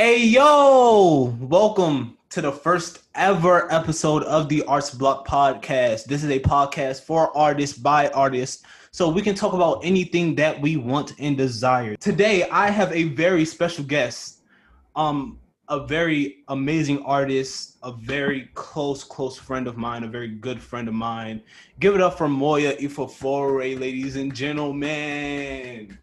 Hey 0.00 0.26
yo, 0.26 1.36
welcome 1.40 2.18
to 2.30 2.40
the 2.40 2.52
first 2.52 3.00
ever 3.16 3.66
episode 3.72 4.22
of 4.22 4.48
the 4.48 4.62
Arts 4.62 4.94
Block 4.94 5.26
podcast. 5.26 6.04
This 6.04 6.22
is 6.22 6.30
a 6.30 6.38
podcast 6.38 7.02
for 7.02 7.36
artists 7.36 7.76
by 7.76 8.06
artists, 8.10 8.62
so 8.92 9.08
we 9.08 9.22
can 9.22 9.34
talk 9.34 9.54
about 9.54 9.80
anything 9.82 10.36
that 10.36 10.60
we 10.60 10.76
want 10.76 11.14
and 11.18 11.36
desire. 11.36 11.96
Today, 11.96 12.48
I 12.48 12.70
have 12.70 12.92
a 12.92 13.08
very 13.14 13.44
special 13.44 13.82
guest, 13.82 14.42
um, 14.94 15.40
a 15.68 15.84
very 15.84 16.44
amazing 16.46 17.02
artist, 17.02 17.78
a 17.82 17.90
very 17.90 18.50
close, 18.54 19.02
close 19.02 19.36
friend 19.36 19.66
of 19.66 19.76
mine, 19.76 20.04
a 20.04 20.08
very 20.08 20.28
good 20.28 20.62
friend 20.62 20.86
of 20.86 20.94
mine. 20.94 21.42
Give 21.80 21.96
it 21.96 22.00
up 22.00 22.16
for 22.16 22.28
Moya 22.28 22.76
Ifafore, 22.76 23.76
ladies 23.80 24.14
and 24.14 24.32
gentlemen. 24.32 25.98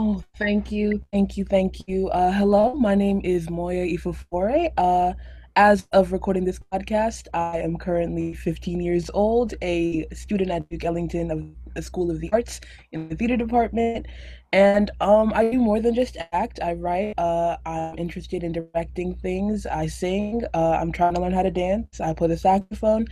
Oh, 0.00 0.22
thank 0.36 0.70
you, 0.70 1.02
thank 1.12 1.36
you, 1.36 1.44
thank 1.44 1.88
you. 1.88 2.06
Uh, 2.10 2.30
hello, 2.30 2.72
my 2.72 2.94
name 2.94 3.20
is 3.24 3.50
Moya 3.50 3.84
Ifafore. 3.84 4.70
Uh, 4.76 5.14
as 5.56 5.88
of 5.92 6.12
recording 6.12 6.44
this 6.44 6.60
podcast, 6.72 7.26
I 7.34 7.58
am 7.58 7.76
currently 7.76 8.32
15 8.32 8.80
years 8.80 9.10
old, 9.12 9.54
a 9.60 10.06
student 10.14 10.52
at 10.52 10.68
Duke 10.68 10.84
Ellington 10.84 11.32
of 11.32 11.74
the 11.74 11.82
School 11.82 12.12
of 12.12 12.20
the 12.20 12.30
Arts 12.30 12.60
in 12.92 13.08
the 13.08 13.16
theater 13.16 13.36
department, 13.36 14.06
and 14.52 14.92
um, 15.00 15.32
I 15.34 15.50
do 15.50 15.58
more 15.58 15.80
than 15.80 15.96
just 15.96 16.16
act. 16.30 16.60
I 16.62 16.74
write. 16.74 17.18
Uh, 17.18 17.56
I'm 17.66 17.98
interested 17.98 18.44
in 18.44 18.52
directing 18.52 19.16
things. 19.16 19.66
I 19.66 19.88
sing. 19.88 20.44
Uh, 20.54 20.78
I'm 20.80 20.92
trying 20.92 21.14
to 21.14 21.20
learn 21.20 21.32
how 21.32 21.42
to 21.42 21.50
dance. 21.50 22.00
I 22.00 22.12
play 22.12 22.28
the 22.28 22.38
saxophone. 22.38 23.08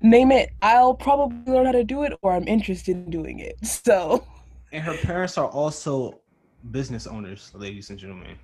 Name 0.00 0.32
it. 0.32 0.48
I'll 0.62 0.94
probably 0.94 1.52
learn 1.52 1.66
how 1.66 1.72
to 1.72 1.84
do 1.84 2.04
it, 2.04 2.14
or 2.22 2.32
I'm 2.32 2.48
interested 2.48 2.96
in 2.96 3.10
doing 3.10 3.40
it. 3.40 3.56
So. 3.66 4.24
And 4.74 4.82
her 4.82 4.96
parents 4.96 5.36
are 5.36 5.48
also 5.48 6.21
business 6.70 7.06
owners, 7.06 7.50
ladies 7.54 7.90
and 7.90 7.98
gentlemen. 7.98 8.36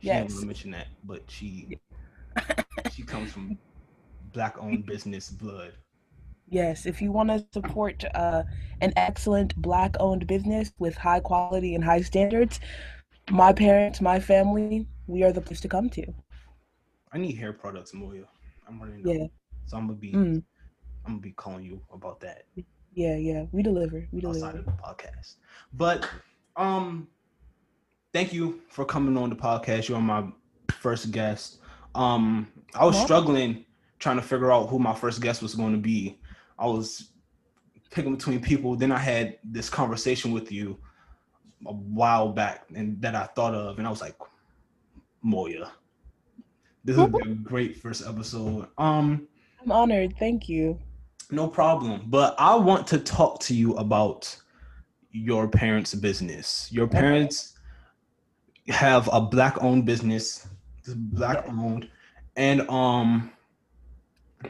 She 0.00 0.08
yes. 0.08 0.32
didn't 0.32 0.46
mention 0.46 0.70
that, 0.72 0.88
but 1.04 1.22
she 1.28 1.78
she 2.92 3.02
comes 3.02 3.32
from 3.32 3.58
black 4.32 4.56
owned 4.58 4.86
business 4.86 5.30
blood. 5.30 5.72
Yes, 6.48 6.86
if 6.86 7.02
you 7.02 7.10
want 7.10 7.30
to 7.30 7.44
support 7.52 8.04
uh, 8.14 8.44
an 8.80 8.92
excellent 8.96 9.56
black 9.56 9.96
owned 9.98 10.26
business 10.26 10.72
with 10.78 10.96
high 10.96 11.20
quality 11.20 11.74
and 11.74 11.82
high 11.82 12.02
standards, 12.02 12.60
my 13.30 13.52
parents, 13.52 14.00
my 14.00 14.20
family, 14.20 14.86
we 15.06 15.24
are 15.24 15.32
the 15.32 15.40
place 15.40 15.60
to 15.62 15.68
come 15.68 15.90
to. 15.90 16.04
I 17.12 17.18
need 17.18 17.36
hair 17.36 17.52
products, 17.52 17.94
Moya. 17.94 18.24
I'm 18.68 18.80
running 18.80 19.00
out. 19.00 19.14
Yeah. 19.14 19.26
So 19.66 19.76
I'm 19.76 19.86
gonna 19.86 19.98
be 19.98 20.12
mm. 20.12 20.42
I'm 21.04 21.12
gonna 21.12 21.18
be 21.20 21.32
calling 21.32 21.64
you 21.64 21.80
about 21.92 22.20
that. 22.20 22.44
Yeah, 22.92 23.16
yeah. 23.16 23.44
We 23.52 23.62
deliver. 23.62 24.06
We 24.12 24.20
deliver. 24.20 24.46
Outside 24.46 24.58
of 24.58 24.64
the 24.66 24.72
podcast. 24.72 25.36
But 25.72 26.08
um 26.56 27.08
thank 28.16 28.32
you 28.32 28.62
for 28.70 28.86
coming 28.86 29.14
on 29.18 29.28
the 29.28 29.36
podcast. 29.36 29.90
You're 29.90 30.00
my 30.00 30.24
first 30.70 31.10
guest. 31.10 31.58
Um, 31.94 32.50
I 32.74 32.86
was 32.86 32.98
struggling 32.98 33.66
trying 33.98 34.16
to 34.16 34.22
figure 34.22 34.50
out 34.50 34.70
who 34.70 34.78
my 34.78 34.94
first 34.94 35.20
guest 35.20 35.42
was 35.42 35.54
going 35.54 35.72
to 35.72 35.78
be. 35.78 36.18
I 36.58 36.64
was 36.64 37.10
picking 37.90 38.14
between 38.16 38.40
people. 38.40 38.74
Then 38.74 38.90
I 38.90 38.96
had 38.96 39.36
this 39.44 39.68
conversation 39.68 40.32
with 40.32 40.50
you 40.50 40.78
a 41.66 41.74
while 41.74 42.30
back, 42.32 42.64
and 42.74 42.98
that 43.02 43.14
I 43.14 43.24
thought 43.24 43.54
of, 43.54 43.76
and 43.76 43.86
I 43.86 43.90
was 43.90 44.00
like, 44.00 44.16
Moya, 45.20 45.70
this 46.84 46.96
is 46.96 47.02
a 47.02 47.08
great 47.42 47.76
first 47.76 48.06
episode. 48.06 48.66
Um, 48.78 49.28
I'm 49.62 49.70
honored. 49.70 50.14
Thank 50.18 50.48
you. 50.48 50.78
No 51.30 51.48
problem. 51.48 52.04
But 52.06 52.34
I 52.38 52.54
want 52.54 52.86
to 52.88 52.98
talk 52.98 53.40
to 53.40 53.54
you 53.54 53.74
about 53.74 54.34
your 55.10 55.48
parents' 55.48 55.94
business. 55.94 56.70
Your 56.72 56.86
parents 56.86 57.55
have 58.68 59.08
a 59.12 59.20
black 59.20 59.62
owned 59.62 59.84
business, 59.84 60.46
black 60.86 61.44
owned, 61.48 61.88
and 62.36 62.68
um, 62.68 63.32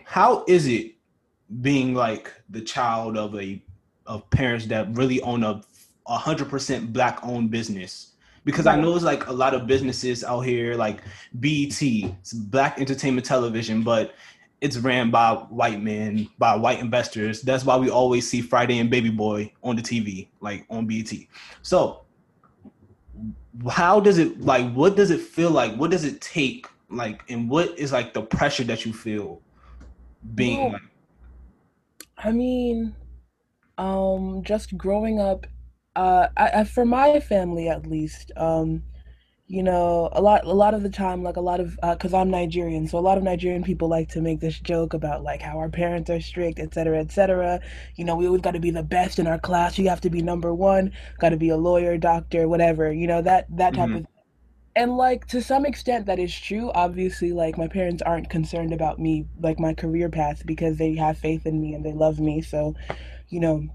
how 0.04 0.44
is 0.48 0.66
it 0.66 0.94
being 1.60 1.94
like 1.94 2.32
the 2.50 2.60
child 2.60 3.16
of 3.16 3.34
a 3.36 3.62
of 4.06 4.28
parents 4.30 4.66
that 4.66 4.88
really 4.96 5.20
own 5.22 5.42
a 5.42 5.62
a 6.06 6.16
hundred 6.16 6.48
percent 6.48 6.92
black 6.92 7.18
owned 7.22 7.50
business? 7.50 8.12
Because 8.44 8.66
I 8.66 8.76
know 8.76 8.94
it's 8.94 9.04
like 9.04 9.26
a 9.26 9.32
lot 9.32 9.54
of 9.54 9.66
businesses 9.66 10.22
out 10.22 10.42
here, 10.42 10.76
like 10.76 11.00
BET, 11.40 11.82
it's 11.82 12.32
Black 12.32 12.78
Entertainment 12.78 13.26
Television, 13.26 13.82
but 13.82 14.14
it's 14.60 14.78
ran 14.78 15.10
by 15.10 15.34
white 15.34 15.82
men, 15.82 16.28
by 16.38 16.54
white 16.54 16.78
investors. 16.78 17.42
That's 17.42 17.64
why 17.64 17.76
we 17.76 17.90
always 17.90 18.28
see 18.28 18.40
Friday 18.40 18.78
and 18.78 18.88
Baby 18.88 19.10
Boy 19.10 19.52
on 19.64 19.74
the 19.74 19.82
TV, 19.82 20.28
like 20.40 20.64
on 20.70 20.86
BET. 20.86 21.12
So 21.62 22.05
how 23.70 24.00
does 24.00 24.18
it 24.18 24.40
like 24.40 24.72
what 24.72 24.96
does 24.96 25.10
it 25.10 25.20
feel 25.20 25.50
like? 25.50 25.74
What 25.76 25.90
does 25.90 26.04
it 26.04 26.20
take 26.20 26.66
like 26.90 27.22
and 27.28 27.48
what 27.48 27.78
is 27.78 27.92
like 27.92 28.12
the 28.12 28.22
pressure 28.22 28.64
that 28.64 28.84
you 28.84 28.92
feel 28.92 29.40
being 30.34 30.58
well, 30.58 30.72
like 30.72 30.82
i 32.18 32.30
mean 32.30 32.94
um 33.78 34.42
just 34.42 34.76
growing 34.76 35.20
up 35.20 35.46
uh 35.96 36.28
I, 36.36 36.48
I, 36.48 36.64
for 36.64 36.84
my 36.84 37.20
family 37.20 37.68
at 37.68 37.86
least 37.86 38.32
um 38.36 38.82
you 39.48 39.62
know 39.62 40.08
a 40.12 40.20
lot 40.20 40.44
a 40.44 40.52
lot 40.52 40.74
of 40.74 40.82
the 40.82 40.88
time 40.88 41.22
like 41.22 41.36
a 41.36 41.40
lot 41.40 41.60
of 41.60 41.78
because 41.82 42.12
uh, 42.12 42.18
i'm 42.18 42.30
nigerian 42.30 42.88
so 42.88 42.98
a 42.98 43.00
lot 43.00 43.16
of 43.16 43.22
nigerian 43.22 43.62
people 43.62 43.88
like 43.88 44.08
to 44.08 44.20
make 44.20 44.40
this 44.40 44.58
joke 44.58 44.92
about 44.92 45.22
like 45.22 45.40
how 45.40 45.56
our 45.56 45.68
parents 45.68 46.10
are 46.10 46.20
strict 46.20 46.58
et 46.58 46.74
cetera 46.74 46.98
et 46.98 47.12
cetera 47.12 47.60
you 47.94 48.04
know 48.04 48.16
we 48.16 48.26
always 48.26 48.42
got 48.42 48.52
to 48.52 48.60
be 48.60 48.70
the 48.70 48.82
best 48.82 49.18
in 49.20 49.26
our 49.26 49.38
class 49.38 49.78
you 49.78 49.88
have 49.88 50.00
to 50.00 50.10
be 50.10 50.20
number 50.20 50.52
one 50.52 50.90
got 51.20 51.28
to 51.28 51.36
be 51.36 51.48
a 51.48 51.56
lawyer 51.56 51.96
doctor 51.96 52.48
whatever 52.48 52.92
you 52.92 53.06
know 53.06 53.22
that 53.22 53.46
that 53.48 53.74
type 53.74 53.88
mm-hmm. 53.88 53.98
of 53.98 54.06
and 54.74 54.96
like 54.96 55.26
to 55.28 55.40
some 55.40 55.64
extent 55.64 56.06
that 56.06 56.18
is 56.18 56.36
true 56.38 56.72
obviously 56.74 57.32
like 57.32 57.56
my 57.56 57.68
parents 57.68 58.02
aren't 58.02 58.28
concerned 58.28 58.72
about 58.72 58.98
me 58.98 59.26
like 59.40 59.60
my 59.60 59.72
career 59.72 60.08
path 60.08 60.42
because 60.44 60.76
they 60.76 60.94
have 60.96 61.16
faith 61.16 61.46
in 61.46 61.60
me 61.60 61.72
and 61.72 61.84
they 61.84 61.92
love 61.92 62.18
me 62.18 62.42
so 62.42 62.74
you 63.28 63.38
know 63.38 63.68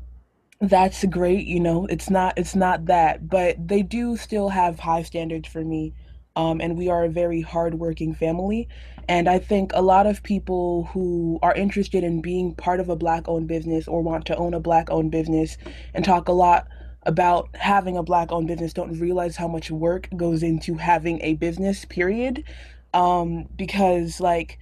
that's 0.62 1.04
great 1.06 1.48
you 1.48 1.60
know 1.60 1.88
it's 1.88 2.10
not 2.10 2.38
it's 2.38 2.56
not 2.56 2.86
that 2.86 3.28
but 3.28 3.56
they 3.68 3.82
do 3.82 4.16
still 4.16 4.50
have 4.50 4.80
high 4.80 5.02
standards 5.02 5.50
for 5.50 5.64
me 5.64 5.92
um, 6.36 6.62
and 6.62 6.78
we 6.78 6.88
are 6.88 7.04
a 7.04 7.10
very 7.10 7.42
hardworking 7.42 8.14
family 8.14 8.70
and 9.10 9.28
i 9.28 9.40
think 9.40 9.72
a 9.74 9.82
lot 9.82 10.06
of 10.06 10.22
people 10.22 10.88
who 10.94 11.40
are 11.42 11.56
interested 11.56 12.04
in 12.04 12.22
being 12.22 12.54
part 12.54 12.80
of 12.80 12.90
a 12.90 12.96
black 12.96 13.28
owned 13.28 13.48
business 13.48 13.88
or 13.88 14.04
want 14.04 14.24
to 14.24 14.36
own 14.36 14.54
a 14.54 14.60
black 14.60 14.88
owned 14.92 15.10
business 15.10 15.58
and 15.96 16.06
talk 16.06 16.28
a 16.28 16.32
lot 16.32 16.68
about 17.08 17.50
having 17.56 17.98
a 17.98 18.04
black 18.04 18.32
owned 18.32 18.48
business 18.48 18.72
don't 18.72 19.00
realize 19.00 19.36
how 19.36 19.48
much 19.48 19.72
work 19.72 20.08
goes 20.16 20.44
into 20.44 20.76
having 20.76 21.20
a 21.24 21.34
business 21.34 21.86
period 21.86 22.44
um, 22.94 23.48
because 23.56 24.20
like 24.20 24.60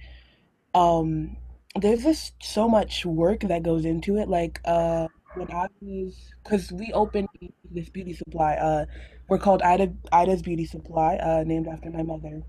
um, 0.72 1.36
there's 1.78 2.04
just 2.04 2.32
so 2.40 2.66
much 2.66 3.04
work 3.04 3.40
that 3.40 3.62
goes 3.62 3.84
into 3.84 4.16
it 4.16 4.28
like 4.28 4.60
uh 4.64 5.06
when 5.34 5.50
I 5.52 5.68
was, 5.80 6.16
because 6.42 6.72
we 6.72 6.92
opened 6.92 7.28
this 7.70 7.88
beauty 7.88 8.14
supply. 8.14 8.54
Uh, 8.54 8.86
we're 9.28 9.38
called 9.38 9.62
Ida 9.62 9.92
Ida's 10.12 10.42
Beauty 10.42 10.66
Supply, 10.66 11.16
uh, 11.16 11.44
named 11.46 11.68
after 11.68 11.90
my 11.90 12.02
mother. 12.02 12.42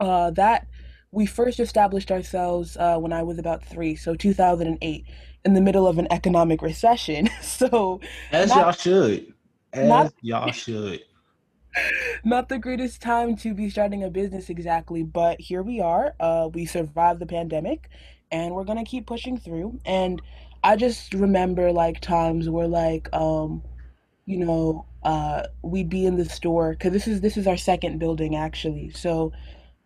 Uh, 0.00 0.30
that 0.32 0.66
we 1.12 1.26
first 1.26 1.60
established 1.60 2.10
ourselves 2.10 2.76
uh, 2.76 2.96
when 2.98 3.12
I 3.12 3.22
was 3.22 3.38
about 3.38 3.64
three, 3.64 3.96
so 3.96 4.14
2008, 4.14 5.04
in 5.44 5.54
the 5.54 5.60
middle 5.60 5.86
of 5.86 5.98
an 5.98 6.08
economic 6.10 6.62
recession. 6.62 7.28
so 7.42 8.00
as 8.32 8.50
not, 8.50 8.58
y'all 8.58 8.72
should, 8.72 9.34
as 9.72 9.88
not, 9.88 10.12
y'all 10.22 10.52
should. 10.52 11.00
Not 12.24 12.48
the 12.48 12.58
greatest 12.58 13.02
time 13.02 13.36
to 13.36 13.52
be 13.52 13.68
starting 13.68 14.02
a 14.02 14.08
business 14.08 14.48
exactly, 14.48 15.02
but 15.02 15.38
here 15.38 15.62
we 15.62 15.78
are. 15.78 16.14
Uh, 16.18 16.48
we 16.50 16.64
survived 16.64 17.20
the 17.20 17.26
pandemic, 17.26 17.90
and 18.32 18.54
we're 18.54 18.64
gonna 18.64 18.82
keep 18.82 19.06
pushing 19.06 19.36
through. 19.36 19.78
And 19.84 20.22
I 20.66 20.74
just 20.74 21.14
remember 21.14 21.72
like 21.72 22.00
times 22.00 22.50
where 22.50 22.66
like 22.66 23.08
um 23.12 23.62
you 24.24 24.36
know 24.38 24.84
uh 25.04 25.44
we'd 25.62 25.88
be 25.88 26.06
in 26.06 26.16
the 26.16 26.24
store 26.24 26.74
cuz 26.74 26.92
this 26.92 27.06
is 27.06 27.20
this 27.20 27.36
is 27.36 27.46
our 27.46 27.56
second 27.56 28.00
building 28.00 28.34
actually. 28.34 28.90
So 28.90 29.32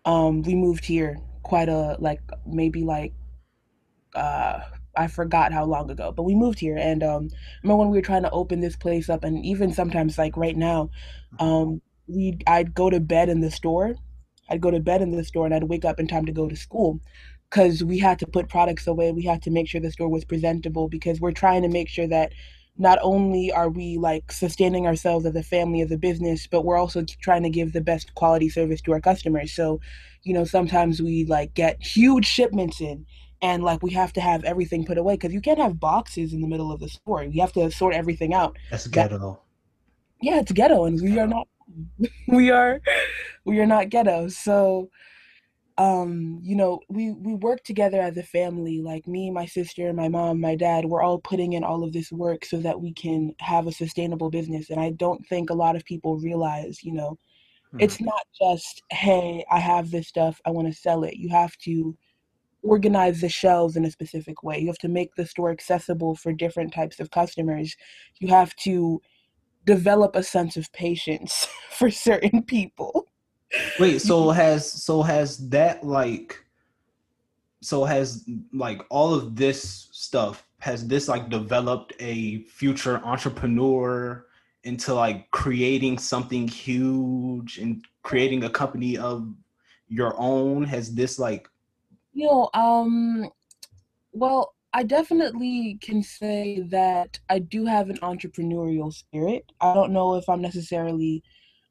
um 0.06 0.40
we 0.40 0.54
moved 0.54 0.86
here 0.86 1.20
quite 1.42 1.68
a 1.68 1.98
like 2.00 2.22
maybe 2.46 2.82
like 2.82 3.12
uh 4.14 4.60
I 4.96 5.06
forgot 5.06 5.52
how 5.52 5.66
long 5.66 5.90
ago, 5.90 6.12
but 6.12 6.22
we 6.22 6.34
moved 6.34 6.58
here 6.60 6.78
and 6.78 7.02
um 7.02 7.28
remember 7.62 7.80
when 7.80 7.90
we 7.90 7.98
were 7.98 8.10
trying 8.10 8.22
to 8.22 8.30
open 8.30 8.60
this 8.60 8.76
place 8.76 9.10
up 9.10 9.22
and 9.22 9.44
even 9.44 9.74
sometimes 9.74 10.16
like 10.16 10.34
right 10.38 10.56
now 10.56 10.88
um 11.38 11.82
we 12.06 12.38
I'd 12.46 12.74
go 12.74 12.88
to 12.88 13.00
bed 13.00 13.28
in 13.28 13.40
the 13.42 13.50
store. 13.50 13.96
I'd 14.48 14.62
go 14.62 14.70
to 14.70 14.80
bed 14.80 15.02
in 15.02 15.10
the 15.10 15.24
store 15.24 15.44
and 15.44 15.54
I'd 15.54 15.64
wake 15.64 15.84
up 15.84 16.00
in 16.00 16.08
time 16.08 16.24
to 16.26 16.32
go 16.32 16.48
to 16.48 16.56
school 16.56 17.00
because 17.50 17.82
we 17.82 17.98
had 17.98 18.18
to 18.20 18.26
put 18.26 18.48
products 18.48 18.86
away. 18.86 19.10
We 19.10 19.24
had 19.24 19.42
to 19.42 19.50
make 19.50 19.68
sure 19.68 19.80
the 19.80 19.90
store 19.90 20.08
was 20.08 20.24
presentable 20.24 20.88
because 20.88 21.20
we're 21.20 21.32
trying 21.32 21.62
to 21.62 21.68
make 21.68 21.88
sure 21.88 22.06
that 22.06 22.32
not 22.78 22.98
only 23.02 23.52
are 23.52 23.68
we 23.68 23.98
like 23.98 24.30
sustaining 24.30 24.86
ourselves 24.86 25.26
as 25.26 25.34
a 25.34 25.42
family, 25.42 25.80
as 25.82 25.90
a 25.90 25.98
business, 25.98 26.46
but 26.46 26.64
we're 26.64 26.78
also 26.78 27.04
trying 27.20 27.42
to 27.42 27.50
give 27.50 27.72
the 27.72 27.80
best 27.80 28.14
quality 28.14 28.48
service 28.48 28.80
to 28.82 28.92
our 28.92 29.00
customers. 29.00 29.52
So, 29.52 29.80
you 30.22 30.32
know, 30.32 30.44
sometimes 30.44 31.02
we 31.02 31.24
like 31.26 31.54
get 31.54 31.82
huge 31.82 32.24
shipments 32.24 32.80
in 32.80 33.04
and 33.42 33.64
like 33.64 33.82
we 33.82 33.90
have 33.92 34.12
to 34.14 34.20
have 34.20 34.44
everything 34.44 34.84
put 34.84 34.98
away 34.98 35.14
because 35.14 35.32
you 35.32 35.40
can't 35.40 35.58
have 35.58 35.80
boxes 35.80 36.32
in 36.32 36.40
the 36.40 36.48
middle 36.48 36.70
of 36.72 36.80
the 36.80 36.88
store. 36.88 37.24
You 37.24 37.40
have 37.40 37.52
to 37.54 37.70
sort 37.70 37.94
everything 37.94 38.32
out. 38.32 38.56
That's 38.70 38.86
ghetto. 38.86 39.40
yeah, 40.22 40.38
it's 40.38 40.52
ghetto, 40.52 40.84
and 40.84 41.00
we 41.00 41.18
are 41.18 41.26
not 41.26 41.48
we 42.28 42.50
are 42.50 42.80
we 43.44 43.60
are 43.60 43.66
not 43.66 43.88
ghetto. 43.88 44.28
So 44.28 44.90
um 45.80 46.40
you 46.42 46.56
know 46.56 46.80
we 46.90 47.12
we 47.12 47.34
work 47.34 47.64
together 47.64 48.00
as 48.02 48.16
a 48.18 48.22
family 48.24 48.80
like 48.82 49.08
me 49.08 49.30
my 49.30 49.46
sister 49.46 49.92
my 49.94 50.08
mom 50.08 50.40
my 50.40 50.54
dad 50.56 50.84
we're 50.86 51.02
all 51.02 51.20
putting 51.20 51.54
in 51.54 51.64
all 51.64 51.84
of 51.84 51.92
this 51.94 52.12
work 52.12 52.44
so 52.44 52.58
that 52.58 52.80
we 52.80 52.92
can 52.94 53.34
have 53.40 53.66
a 53.66 53.72
sustainable 53.72 54.30
business 54.30 54.70
and 54.70 54.80
i 54.80 54.90
don't 54.92 55.26
think 55.28 55.50
a 55.50 55.54
lot 55.54 55.76
of 55.76 55.84
people 55.86 56.18
realize 56.18 56.84
you 56.84 56.92
know 56.92 57.18
Hmm. 57.72 57.86
it's 57.86 58.00
not 58.00 58.22
just 58.40 58.82
hey 58.90 59.44
i 59.50 59.58
have 59.58 59.90
this 59.90 60.08
stuff 60.08 60.40
i 60.46 60.50
want 60.50 60.68
to 60.68 60.74
sell 60.80 61.04
it. 61.04 61.16
You 61.16 61.30
have 61.30 61.56
to 61.64 61.96
organize 62.62 63.20
the 63.20 63.28
shelves 63.28 63.76
in 63.76 63.84
a 63.86 63.90
specific 63.90 64.42
way. 64.42 64.58
You 64.58 64.66
have 64.68 64.78
to 64.78 64.88
make 64.88 65.14
the 65.16 65.26
store 65.26 65.50
accessible 65.50 66.16
for 66.16 66.32
different 66.32 66.74
types 66.74 67.00
of 67.00 67.10
customers. 67.10 67.76
You 68.20 68.28
have 68.28 68.54
to 68.64 69.00
develop 69.66 70.16
a 70.16 70.24
sense 70.24 70.56
of 70.56 70.72
patience 70.72 71.48
for 71.70 71.90
certain 71.90 72.42
people 72.44 73.06
Wait, 73.78 74.00
so 74.00 74.30
has 74.30 74.70
so 74.70 75.02
has 75.02 75.48
that 75.48 75.84
like 75.84 76.44
so 77.62 77.84
has 77.84 78.24
like 78.52 78.82
all 78.90 79.12
of 79.14 79.36
this 79.36 79.88
stuff 79.92 80.46
has 80.60 80.86
this 80.86 81.08
like 81.08 81.30
developed 81.30 81.94
a 82.00 82.42
future 82.44 83.00
entrepreneur 83.04 84.26
into 84.64 84.92
like 84.94 85.30
creating 85.30 85.98
something 85.98 86.46
huge 86.46 87.58
and 87.58 87.84
creating 88.02 88.44
a 88.44 88.50
company 88.50 88.96
of 88.98 89.34
your 89.88 90.14
own? 90.18 90.64
Has 90.64 90.94
this 90.94 91.18
like 91.18 91.48
you 92.12 92.26
know 92.26 92.50
um 92.54 93.30
Well, 94.12 94.54
I 94.72 94.84
definitely 94.84 95.78
can 95.80 96.02
say 96.02 96.60
that 96.70 97.18
I 97.28 97.40
do 97.40 97.66
have 97.66 97.90
an 97.90 97.98
entrepreneurial 97.98 98.92
spirit. 98.92 99.44
I 99.60 99.74
don't 99.74 99.92
know 99.92 100.14
if 100.16 100.28
I'm 100.28 100.42
necessarily 100.42 101.22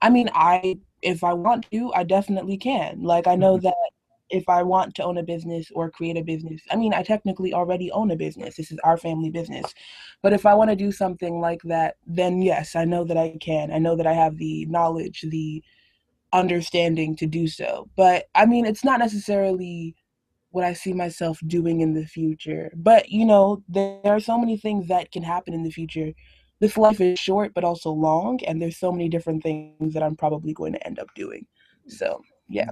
I 0.02 0.10
mean, 0.10 0.30
I 0.34 0.78
if 1.02 1.24
I 1.24 1.34
want 1.34 1.70
to, 1.72 1.94
I 1.94 2.04
definitely 2.04 2.58
can. 2.58 3.04
Like 3.04 3.28
I 3.28 3.36
know 3.36 3.58
Mhm. 3.58 3.64
that 3.64 3.76
if 4.30 4.48
I 4.48 4.62
want 4.64 4.94
to 4.96 5.04
own 5.04 5.18
a 5.18 5.24
business 5.24 5.72
or 5.74 5.90
create 5.90 6.18
a 6.18 6.22
business, 6.24 6.62
I 6.72 6.76
mean, 6.76 6.94
I 6.94 7.02
technically 7.04 7.54
already 7.54 7.92
own 7.92 8.12
a 8.12 8.16
business. 8.16 8.56
This 8.58 8.72
is 8.72 8.80
our 8.84 8.98
family 8.98 9.32
business. 9.32 9.74
But 10.22 10.34
if 10.34 10.46
I 10.46 10.54
want 10.54 10.70
to 10.70 10.76
do 10.76 10.92
something 10.92 11.40
like 11.40 11.62
that, 11.64 11.96
then 12.06 12.42
yes, 12.42 12.76
I 12.76 12.86
know 12.86 13.04
that 13.06 13.18
I 13.18 13.38
can. 13.42 13.72
I 13.72 13.80
know 13.80 13.96
that 13.96 14.08
I 14.08 14.14
have 14.14 14.38
the 14.38 14.66
knowledge, 14.68 15.22
the 15.30 15.64
understanding 16.34 17.16
to 17.18 17.26
do 17.26 17.48
so. 17.48 17.90
But 17.96 18.26
I 18.36 18.46
mean, 18.46 18.66
it's 18.66 18.84
not 18.84 19.00
necessarily 19.00 19.96
what 20.52 20.64
I 20.66 20.74
see 20.74 20.94
myself 20.94 21.40
doing 21.48 21.82
in 21.82 21.94
the 21.94 22.06
future. 22.06 22.72
But 22.76 23.10
you 23.10 23.26
know, 23.26 23.64
there 23.68 24.02
are 24.06 24.20
so 24.20 24.38
many 24.38 24.58
things 24.58 24.88
that 24.88 25.12
can 25.12 25.24
happen 25.24 25.54
in 25.54 25.64
the 25.64 25.72
future. 25.72 26.14
This 26.60 26.78
life 26.78 27.00
is 27.00 27.20
short 27.20 27.54
but 27.54 27.64
also 27.64 27.92
long, 27.92 28.40
and 28.46 28.62
there's 28.62 28.78
so 28.78 28.92
many 28.92 29.10
different 29.10 29.44
things 29.44 29.94
that 29.94 30.04
I'm 30.04 30.16
probably 30.16 30.54
going 30.54 30.74
to 30.74 30.86
end 30.86 31.00
up 31.00 31.08
doing. 31.16 31.46
So, 31.88 32.22
yeah. 32.48 32.70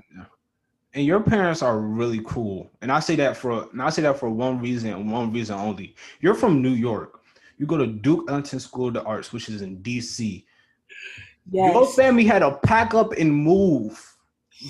and 0.93 1.05
your 1.05 1.21
parents 1.21 1.61
are 1.61 1.79
really 1.79 2.21
cool. 2.25 2.69
And 2.81 2.91
I 2.91 2.99
say 2.99 3.15
that 3.15 3.37
for 3.37 3.69
and 3.71 3.81
I 3.81 3.89
say 3.89 4.01
that 4.01 4.19
for 4.19 4.29
one 4.29 4.59
reason 4.59 4.91
and 4.91 5.11
one 5.11 5.31
reason 5.31 5.57
only. 5.57 5.95
You're 6.19 6.35
from 6.35 6.61
New 6.61 6.73
York. 6.73 7.21
You 7.57 7.65
go 7.65 7.77
to 7.77 7.87
Duke 7.87 8.29
Ellington 8.29 8.59
School 8.59 8.89
of 8.89 8.93
the 8.93 9.03
Arts, 9.03 9.33
which 9.33 9.49
is 9.49 9.61
in 9.61 9.77
DC. 9.77 10.43
yes. 11.49 11.73
Your 11.73 11.87
family 11.87 12.25
had 12.25 12.39
to 12.39 12.57
pack 12.63 12.93
up 12.93 13.13
and 13.13 13.33
move 13.33 14.15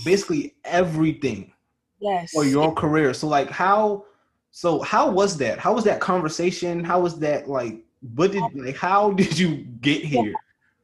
basically 0.06 0.56
everything 0.64 1.52
yes 2.00 2.32
for 2.32 2.46
your 2.46 2.74
career. 2.74 3.14
So 3.14 3.28
like 3.28 3.50
how 3.50 4.06
so 4.52 4.82
how 4.82 5.12
was 5.12 5.38
that? 5.38 5.60
How 5.60 5.74
was 5.74 5.84
that 5.84 6.00
conversation? 6.00 6.84
How 6.84 7.00
was 7.00 7.20
that 7.20 7.50
like 7.50 7.84
what 8.16 8.32
did 8.32 8.44
like 8.56 8.76
how 8.76 9.12
did 9.12 9.38
you 9.38 9.58
get 9.82 10.04
here? 10.04 10.34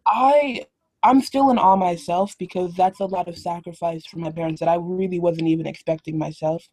I 0.06 0.66
I'm 1.04 1.22
still 1.22 1.50
in 1.50 1.58
awe 1.58 1.76
myself 1.76 2.36
because 2.38 2.74
that's 2.76 3.00
a 3.00 3.06
lot 3.06 3.28
of 3.28 3.38
sacrifice 3.38 4.06
for 4.06 4.20
my 4.20 4.32
parents 4.32 4.60
that 4.60 4.70
I 4.70 4.76
really 4.76 5.20
wasn't 5.20 5.48
even 5.48 5.68
expecting 5.68 6.18
myself. 6.18 6.64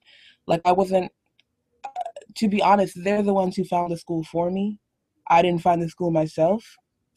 Like 0.47 0.62
I 0.64 0.73
wasn't 0.73 1.11
to 2.37 2.49
be 2.49 2.62
honest, 2.62 3.02
they're 3.02 3.23
the 3.23 3.35
ones 3.35 3.56
who 3.56 3.64
found 3.64 3.91
the 3.91 3.97
school 3.97 4.25
for 4.25 4.50
me. 4.50 4.79
I 5.29 5.43
didn't 5.43 5.62
find 5.62 5.82
the 5.82 5.88
school 5.88 6.11
myself. 6.11 6.64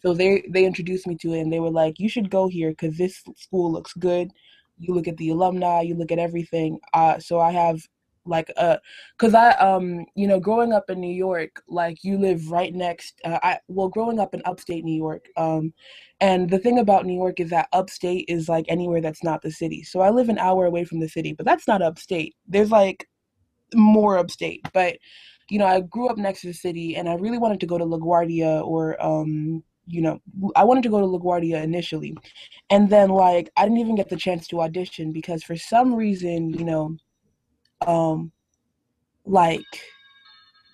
So 0.01 0.13
they 0.13 0.43
they 0.49 0.65
introduced 0.65 1.07
me 1.07 1.15
to 1.21 1.33
it 1.33 1.41
and 1.41 1.53
they 1.53 1.59
were 1.59 1.71
like, 1.71 1.99
"You 1.99 2.09
should 2.09 2.29
go 2.29 2.47
here 2.47 2.73
cuz 2.73 2.97
this 2.97 3.23
school 3.37 3.71
looks 3.71 3.93
good. 3.93 4.31
You 4.77 4.93
look 4.93 5.07
at 5.07 5.17
the 5.17 5.29
alumni, 5.29 5.81
you 5.81 5.95
look 5.95 6.11
at 6.11 6.19
everything." 6.19 6.79
Uh 6.93 7.19
so 7.19 7.39
I 7.39 7.51
have 7.51 7.79
like 8.25 8.51
uh 8.57 8.77
cuz 9.17 9.33
I 9.33 9.51
um 9.51 10.05
you 10.15 10.27
know 10.27 10.39
growing 10.39 10.73
up 10.73 10.89
in 10.89 10.99
New 10.99 11.13
York 11.13 11.61
like 11.67 12.03
you 12.03 12.17
live 12.17 12.51
right 12.51 12.73
next 12.73 13.19
uh, 13.25 13.39
I 13.43 13.59
well 13.67 13.89
growing 13.89 14.19
up 14.19 14.33
in 14.33 14.41
upstate 14.45 14.83
New 14.83 14.95
York 14.95 15.27
um 15.37 15.73
and 16.23 16.49
the 16.49 16.59
thing 16.59 16.79
about 16.79 17.05
New 17.05 17.15
York 17.15 17.39
is 17.39 17.49
that 17.49 17.67
upstate 17.73 18.25
is 18.29 18.47
like 18.47 18.65
anywhere 18.69 19.01
that's 19.01 19.25
not 19.25 19.41
the 19.41 19.51
city. 19.51 19.83
So 19.83 19.99
I 19.99 20.09
live 20.09 20.29
an 20.29 20.37
hour 20.37 20.65
away 20.65 20.85
from 20.85 21.01
the 21.01 21.09
city, 21.09 21.33
but 21.33 21.45
that's 21.45 21.67
not 21.67 21.81
upstate. 21.81 22.33
There's 22.47 22.71
like 22.71 23.09
more 23.75 24.17
upstate. 24.17 24.61
But 24.73 24.97
you 25.49 25.59
know, 25.59 25.65
I 25.65 25.81
grew 25.81 26.07
up 26.07 26.17
next 26.17 26.41
to 26.41 26.47
the 26.47 26.53
city, 26.53 26.95
and 26.95 27.09
I 27.09 27.15
really 27.15 27.37
wanted 27.37 27.59
to 27.59 27.65
go 27.65 27.77
to 27.77 27.85
LaGuardia 27.85 28.65
or 28.65 29.01
um, 29.03 29.63
you 29.85 30.01
know, 30.01 30.19
I 30.55 30.63
wanted 30.63 30.83
to 30.83 30.89
go 30.89 31.01
to 31.01 31.05
LaGuardia 31.05 31.61
initially, 31.61 32.15
and 32.69 32.89
then 32.89 33.09
like 33.09 33.49
I 33.57 33.63
didn't 33.63 33.79
even 33.79 33.95
get 33.95 34.09
the 34.09 34.15
chance 34.15 34.47
to 34.47 34.61
audition 34.61 35.11
because 35.11 35.43
for 35.43 35.57
some 35.57 35.93
reason, 35.93 36.51
you 36.51 36.63
know, 36.63 36.95
um, 37.87 38.31
like 39.25 39.65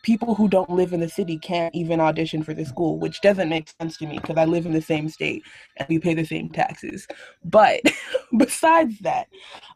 people 0.01 0.33
who 0.33 0.47
don't 0.47 0.69
live 0.69 0.93
in 0.93 0.99
the 0.99 1.09
city 1.09 1.37
can't 1.37 1.75
even 1.75 1.99
audition 1.99 2.41
for 2.41 2.53
the 2.53 2.65
school, 2.65 2.97
which 2.99 3.21
doesn't 3.21 3.49
make 3.49 3.69
sense 3.79 3.97
to 3.97 4.07
me 4.07 4.17
because 4.17 4.37
I 4.37 4.45
live 4.45 4.65
in 4.65 4.71
the 4.71 4.81
same 4.81 5.09
state 5.09 5.43
and 5.77 5.87
we 5.89 5.99
pay 5.99 6.13
the 6.13 6.25
same 6.25 6.49
taxes. 6.49 7.07
But 7.43 7.81
besides 8.37 8.97
that, 8.99 9.27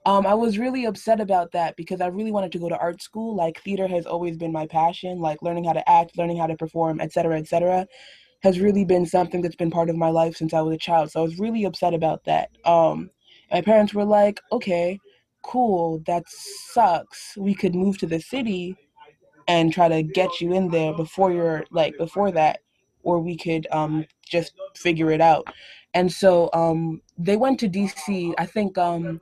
um, 0.06 0.26
I 0.26 0.34
was 0.34 0.58
really 0.58 0.86
upset 0.86 1.20
about 1.20 1.52
that 1.52 1.76
because 1.76 2.02
I 2.02 2.08
really 2.08 2.32
wanted 2.32 2.52
to 2.54 2.60
go 2.60 2.70
to 2.70 2.78
art 2.78 3.02
school. 3.02 3.36
Like 3.36 3.62
theater 3.62 3.88
has 3.88 4.06
always 4.06 4.38
been 4.38 4.52
my 4.52 4.66
passion, 4.66 5.20
like 5.20 5.42
learning 5.42 5.66
how 5.66 5.74
to 5.74 5.90
act, 5.90 6.18
learning 6.18 6.38
how 6.38 6.48
to 6.48 6.56
perform, 6.56 7.02
etc., 7.02 7.38
etc., 7.38 7.88
has 8.42 8.60
really 8.60 8.84
been 8.84 9.06
something 9.06 9.42
that's 9.42 9.56
been 9.56 9.72
part 9.72 9.90
of 9.90 9.96
my 9.96 10.10
life 10.10 10.36
since 10.36 10.54
I 10.54 10.62
was 10.62 10.76
a 10.76 10.80
child. 10.80 11.12
So 11.12 11.22
I 11.22 11.24
was 11.24 11.40
really 11.40 11.64
upset 11.64 11.94
about 11.94 12.26
that. 12.26 12.50
Um, 12.66 13.10
my 13.52 13.62
parents 13.62 13.94
were 13.94 14.04
like, 14.04 14.42
"Okay, 14.52 15.00
cool, 15.44 16.02
that 16.08 16.24
sucks. 16.28 17.36
We 17.38 17.54
could 17.54 17.76
move 17.76 17.98
to 18.00 18.08
the 18.08 18.20
city 18.20 18.78
and 19.48 19.74
try 19.74 19.88
to 19.88 20.04
get 20.04 20.42
you 20.42 20.54
in 20.54 20.70
there 20.70 20.94
before 20.94 21.32
you're 21.32 21.66
like 21.72 21.98
before 21.98 22.32
that 22.32 22.60
or 23.04 23.20
we 23.20 23.38
could 23.38 23.68
um 23.72 24.06
just 24.26 24.54
figure 24.76 25.12
it 25.12 25.22
out 25.22 25.48
and 25.94 26.12
so 26.12 26.50
um 26.54 27.02
they 27.18 27.36
went 27.36 27.60
to 27.60 27.70
dc 27.70 28.34
i 28.38 28.46
think 28.46 28.78
um 28.78 29.20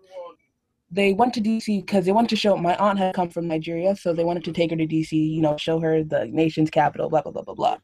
they 0.92 1.14
went 1.14 1.34
to 1.34 1.42
dc 1.42 1.66
because 1.86 2.06
they 2.06 2.12
wanted 2.12 2.30
to 2.30 2.36
show 2.36 2.56
my 2.58 2.75
aunt 2.75 3.00
had 3.00 3.16
come 3.16 3.30
from 3.30 3.48
nigeria 3.48 3.96
so 3.96 4.13
they 4.13 4.24
wanted 4.24 4.44
to 4.44 4.51
take 4.51 4.70
her 4.72 4.78
to 4.78 4.88
dc 4.88 5.12
you 5.12 5.42
know 5.42 5.58
show 5.58 5.80
her 5.80 6.04
the 6.04 6.25
nation's 6.28 6.70
capital 6.70 7.10
blah 7.10 7.22
blah 7.22 7.32
blah 7.32 7.44
blah 7.44 7.56
blah 7.56 7.78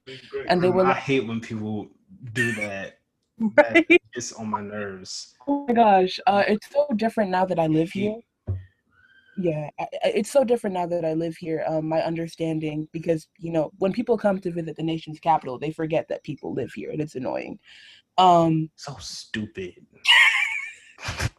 and 0.48 0.62
they 0.62 0.70
were 0.70 0.84
I 0.84 0.90
like 0.90 0.98
hate 0.98 1.26
when 1.28 1.42
people 1.42 1.90
do 2.34 2.52
that. 2.54 3.00
Right? 3.40 3.86
It's 4.16 4.34
on 4.34 4.50
my 4.50 4.62
nerves. 4.62 5.36
oh 5.48 5.66
my 5.68 5.74
gosh 5.74 6.20
uh 6.26 6.44
it's 6.48 6.68
so 6.72 6.88
different 6.96 7.30
now 7.30 7.46
that 7.46 7.60
i 7.60 7.68
live 7.68 7.92
here 7.92 8.16
Yeah, 9.38 9.70
I, 9.80 9.84
I- 10.04 10.10
it's 10.16 10.32
so 10.32 10.44
different 10.44 10.74
now 10.74 10.88
that 10.88 11.06
I 11.06 11.14
live 11.14 11.38
here. 11.38 11.64
Um, 11.68 11.88
my 11.88 12.02
understanding, 12.02 12.88
because 12.92 13.28
you 13.38 13.52
know, 13.52 13.72
when 13.78 13.94
people 13.94 14.18
come 14.18 14.40
to 14.40 14.52
visit 14.52 14.76
the 14.76 14.84
nation's 14.84 15.20
capital, 15.20 15.60
they 15.60 15.72
forget 15.72 16.08
that 16.10 16.24
people 16.24 16.54
live 16.54 16.72
here, 16.74 16.92
and 16.92 17.02
it's 17.02 17.16
annoying. 17.16 17.60
Um, 18.18 18.70
so 18.76 18.96
stupid. 19.00 19.86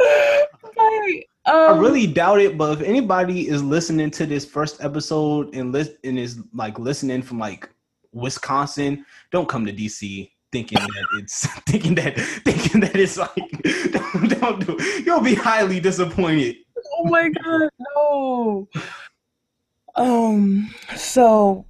I 0.00 1.26
um, 1.46 1.78
really 1.78 2.06
doubt 2.06 2.40
it, 2.40 2.56
but 2.58 2.80
if 2.80 2.86
anybody 2.86 3.48
is 3.48 3.62
listening 3.62 4.10
to 4.12 4.26
this 4.26 4.44
first 4.44 4.82
episode 4.82 5.54
and 5.54 5.72
list 5.72 5.92
and 6.04 6.18
is 6.18 6.40
like 6.52 6.78
listening 6.78 7.22
from 7.22 7.38
like 7.38 7.68
Wisconsin, 8.12 9.04
don't 9.30 9.48
come 9.48 9.66
to 9.66 9.72
DC 9.72 10.30
thinking 10.52 10.78
that 10.78 11.06
it's 11.18 11.46
thinking 11.66 11.96
that 11.96 12.16
thinking 12.44 12.80
that 12.80 12.94
it's 12.94 13.16
like 13.18 13.34
don't, 13.90 14.40
don't 14.40 14.66
do 14.66 15.02
you'll 15.04 15.20
be 15.20 15.34
highly 15.34 15.80
disappointed. 15.80 16.56
Oh 16.96 17.04
my 17.04 17.28
God, 17.28 17.70
no. 17.96 18.68
Um, 19.96 20.70
so 20.96 21.66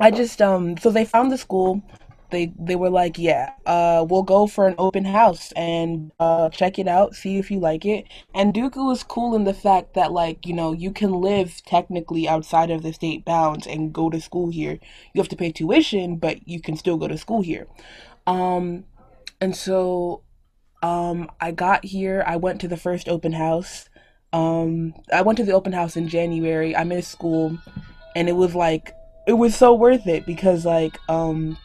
I 0.00 0.10
just 0.10 0.42
um 0.42 0.76
so 0.78 0.90
they 0.90 1.04
found 1.04 1.32
the 1.32 1.38
school. 1.38 1.82
They 2.30 2.52
they 2.58 2.76
were 2.76 2.90
like, 2.90 3.18
yeah, 3.18 3.52
uh 3.66 4.06
we'll 4.08 4.22
go 4.24 4.46
for 4.46 4.66
an 4.66 4.74
open 4.78 5.04
house 5.04 5.52
and 5.52 6.12
uh 6.20 6.48
check 6.50 6.78
it 6.78 6.88
out, 6.88 7.14
see 7.14 7.38
if 7.38 7.50
you 7.50 7.60
like 7.60 7.84
it. 7.84 8.06
And 8.34 8.54
Duke 8.54 8.76
was 8.76 9.02
cool 9.04 9.34
in 9.36 9.44
the 9.44 9.54
fact 9.54 9.94
that 9.94 10.12
like, 10.12 10.46
you 10.46 10.54
know, 10.54 10.72
you 10.72 10.92
can 10.92 11.12
live 11.12 11.62
technically 11.66 12.28
outside 12.28 12.70
of 12.70 12.82
the 12.82 12.92
state 12.92 13.24
bounds 13.24 13.66
and 13.66 13.92
go 13.92 14.10
to 14.10 14.20
school 14.20 14.50
here. 14.50 14.78
You 15.14 15.20
have 15.20 15.28
to 15.30 15.36
pay 15.36 15.52
tuition, 15.52 16.16
but 16.16 16.48
you 16.48 16.60
can 16.60 16.76
still 16.76 16.96
go 16.96 17.08
to 17.08 17.18
school 17.18 17.42
here. 17.42 17.66
Um 18.26 18.84
and 19.40 19.56
so 19.56 20.22
um 20.82 21.30
I 21.40 21.52
got 21.52 21.84
here, 21.84 22.24
I 22.26 22.36
went 22.36 22.60
to 22.62 22.68
the 22.68 22.76
first 22.76 23.08
open 23.08 23.32
house. 23.32 23.88
Um 24.34 24.94
I 25.12 25.22
went 25.22 25.38
to 25.38 25.44
the 25.44 25.52
open 25.52 25.72
house 25.72 25.96
in 25.96 26.08
January. 26.08 26.76
I 26.76 26.84
missed 26.84 27.10
school 27.10 27.58
and 28.14 28.28
it 28.28 28.36
was 28.36 28.54
like 28.54 28.94
it 29.26 29.34
was 29.34 29.56
so 29.56 29.72
worth 29.72 30.06
it 30.06 30.26
because 30.26 30.66
like 30.66 30.98
um 31.08 31.56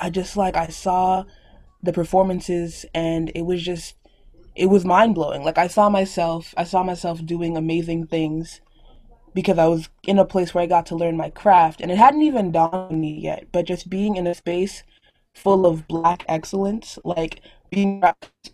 I 0.00 0.08
just 0.08 0.36
like 0.36 0.56
I 0.56 0.68
saw 0.68 1.24
the 1.82 1.92
performances, 1.92 2.86
and 2.94 3.30
it 3.34 3.42
was 3.42 3.62
just 3.62 3.94
it 4.56 4.66
was 4.66 4.84
mind 4.84 5.14
blowing. 5.14 5.44
Like 5.44 5.58
I 5.58 5.68
saw 5.68 5.88
myself, 5.88 6.54
I 6.56 6.64
saw 6.64 6.82
myself 6.82 7.24
doing 7.24 7.56
amazing 7.56 8.06
things 8.06 8.60
because 9.34 9.58
I 9.58 9.66
was 9.66 9.88
in 10.06 10.18
a 10.18 10.24
place 10.24 10.52
where 10.52 10.64
I 10.64 10.66
got 10.66 10.86
to 10.86 10.96
learn 10.96 11.16
my 11.16 11.30
craft, 11.30 11.80
and 11.80 11.90
it 11.90 11.98
hadn't 11.98 12.22
even 12.22 12.52
dawned 12.52 12.74
on 12.74 13.00
me 13.00 13.12
yet. 13.12 13.46
But 13.52 13.66
just 13.66 13.90
being 13.90 14.16
in 14.16 14.26
a 14.26 14.34
space 14.34 14.82
full 15.34 15.66
of 15.66 15.86
black 15.86 16.24
excellence, 16.28 16.98
like 17.04 17.42
being 17.70 18.02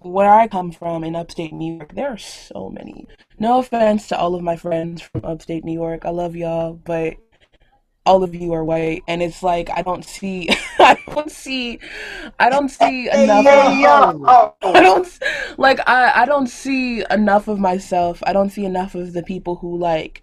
where 0.01 0.31
I 0.31 0.49
come 0.49 0.73
from 0.73 1.05
in 1.05 1.17
upstate 1.17 1.53
New 1.53 1.77
York, 1.77 1.95
there 1.95 2.11
are 2.13 2.19
so 2.19 2.71
many. 2.71 3.07
No 3.39 3.59
offense 3.59 4.09
to 4.09 4.19
all 4.19 4.35
of 4.35 4.43
my 4.43 4.57
friends 4.57 5.03
from 5.03 5.25
upstate 5.25 5.65
New 5.65 5.73
York, 5.73 6.05
I 6.05 6.11
love 6.11 6.37
y'all, 6.37 6.75
but 6.75 7.17
all 8.07 8.23
of 8.23 8.35
you 8.35 8.53
are 8.53 8.65
white 8.65 9.03
and 9.09 9.21
it's 9.21 9.43
like 9.43 9.69
i 9.71 9.83
don't 9.83 10.05
see 10.05 10.49
i 10.79 10.97
don't 11.09 11.31
see 11.31 11.81
i 12.39 12.49
don't 12.49 12.69
see 12.69 13.11
enough 13.11 13.45
of, 13.47 14.55
i 14.63 14.81
don't 14.81 15.19
like 15.59 15.81
i 15.89 16.23
i 16.23 16.25
don't 16.25 16.47
see 16.47 17.05
enough 17.11 17.49
of 17.49 17.59
myself. 17.59 18.23
I 18.25 18.33
don't 18.33 18.51
see 18.51 18.65
enough 18.65 18.95
of 18.95 19.13
the 19.13 19.23
people 19.23 19.57
who 19.57 19.77
like 19.77 20.23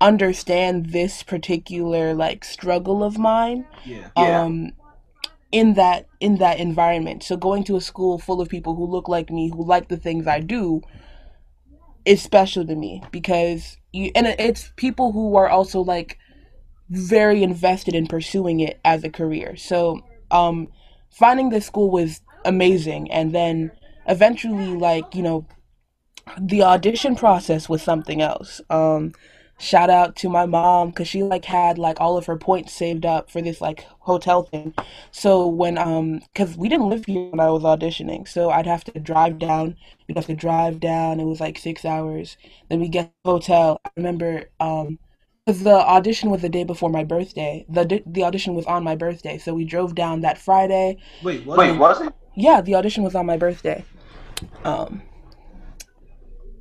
understand 0.00 0.86
this 0.90 1.22
particular 1.22 2.12
like 2.12 2.44
struggle 2.44 3.02
of 3.02 3.18
mine. 3.18 3.64
Yeah. 3.84 4.10
um 4.42 4.72
in 5.52 5.74
that 5.74 6.06
in 6.20 6.38
that 6.38 6.58
environment 6.58 7.22
so 7.22 7.36
going 7.36 7.62
to 7.62 7.76
a 7.76 7.80
school 7.80 8.18
full 8.18 8.40
of 8.40 8.48
people 8.48 8.74
who 8.74 8.86
look 8.86 9.08
like 9.08 9.30
me 9.30 9.50
who 9.50 9.64
like 9.64 9.88
the 9.88 9.96
things 9.96 10.26
i 10.26 10.40
do 10.40 10.80
is 12.04 12.20
special 12.22 12.66
to 12.66 12.74
me 12.74 13.02
because 13.12 13.76
you 13.92 14.10
and 14.14 14.26
it's 14.26 14.72
people 14.76 15.12
who 15.12 15.36
are 15.36 15.48
also 15.48 15.80
like 15.80 16.18
very 16.92 17.42
invested 17.42 17.94
in 17.94 18.06
pursuing 18.06 18.60
it 18.60 18.78
as 18.84 19.02
a 19.02 19.10
career. 19.10 19.56
So, 19.56 20.00
um, 20.30 20.68
finding 21.10 21.48
this 21.48 21.66
school 21.66 21.90
was 21.90 22.20
amazing, 22.44 23.10
and 23.10 23.34
then 23.34 23.72
eventually, 24.06 24.76
like 24.76 25.14
you 25.14 25.22
know, 25.22 25.46
the 26.38 26.62
audition 26.62 27.16
process 27.16 27.68
was 27.68 27.82
something 27.82 28.20
else. 28.20 28.60
Um, 28.68 29.12
shout 29.62 29.90
out 29.90 30.16
to 30.16 30.28
my 30.28 30.44
mom 30.46 30.88
because 30.90 31.08
she 31.08 31.22
like 31.22 31.44
had 31.44 31.78
like 31.78 32.00
all 32.00 32.16
of 32.16 32.26
her 32.26 32.36
points 32.36 32.72
saved 32.72 33.06
up 33.06 33.30
for 33.30 33.40
this 33.40 33.60
like 33.60 33.86
hotel 34.00 34.42
thing. 34.42 34.74
So 35.12 35.46
when 35.46 35.78
um, 35.78 36.20
because 36.32 36.56
we 36.56 36.68
didn't 36.68 36.88
live 36.90 37.04
here 37.06 37.30
when 37.30 37.40
I 37.40 37.50
was 37.50 37.62
auditioning, 37.62 38.26
so 38.28 38.50
I'd 38.50 38.66
have 38.66 38.84
to 38.84 39.00
drive 39.00 39.38
down. 39.38 39.76
We'd 40.08 40.16
have 40.16 40.26
to 40.26 40.34
drive 40.34 40.80
down. 40.80 41.20
It 41.20 41.24
was 41.24 41.40
like 41.40 41.58
six 41.58 41.84
hours. 41.84 42.36
Then 42.68 42.80
we 42.80 42.88
get 42.88 43.12
the 43.24 43.30
hotel. 43.30 43.80
I 43.84 43.90
remember 43.96 44.50
um 44.60 44.98
because 45.46 45.62
the 45.64 45.74
audition 45.74 46.30
was 46.30 46.42
the 46.42 46.48
day 46.48 46.64
before 46.64 46.90
my 46.90 47.04
birthday. 47.04 47.64
the 47.68 48.02
The 48.06 48.24
audition 48.24 48.54
was 48.54 48.66
on 48.66 48.84
my 48.84 48.96
birthday, 48.96 49.38
so 49.38 49.54
we 49.54 49.64
drove 49.64 49.94
down 49.94 50.20
that 50.22 50.38
Friday. 50.38 50.98
Wait, 51.22 51.44
was 51.46 51.58
wait, 51.58 51.70
it? 51.70 51.78
was 51.78 52.00
it? 52.00 52.12
Yeah, 52.34 52.60
the 52.60 52.74
audition 52.76 53.02
was 53.04 53.14
on 53.14 53.26
my 53.26 53.36
birthday. 53.36 53.84
Um. 54.64 55.02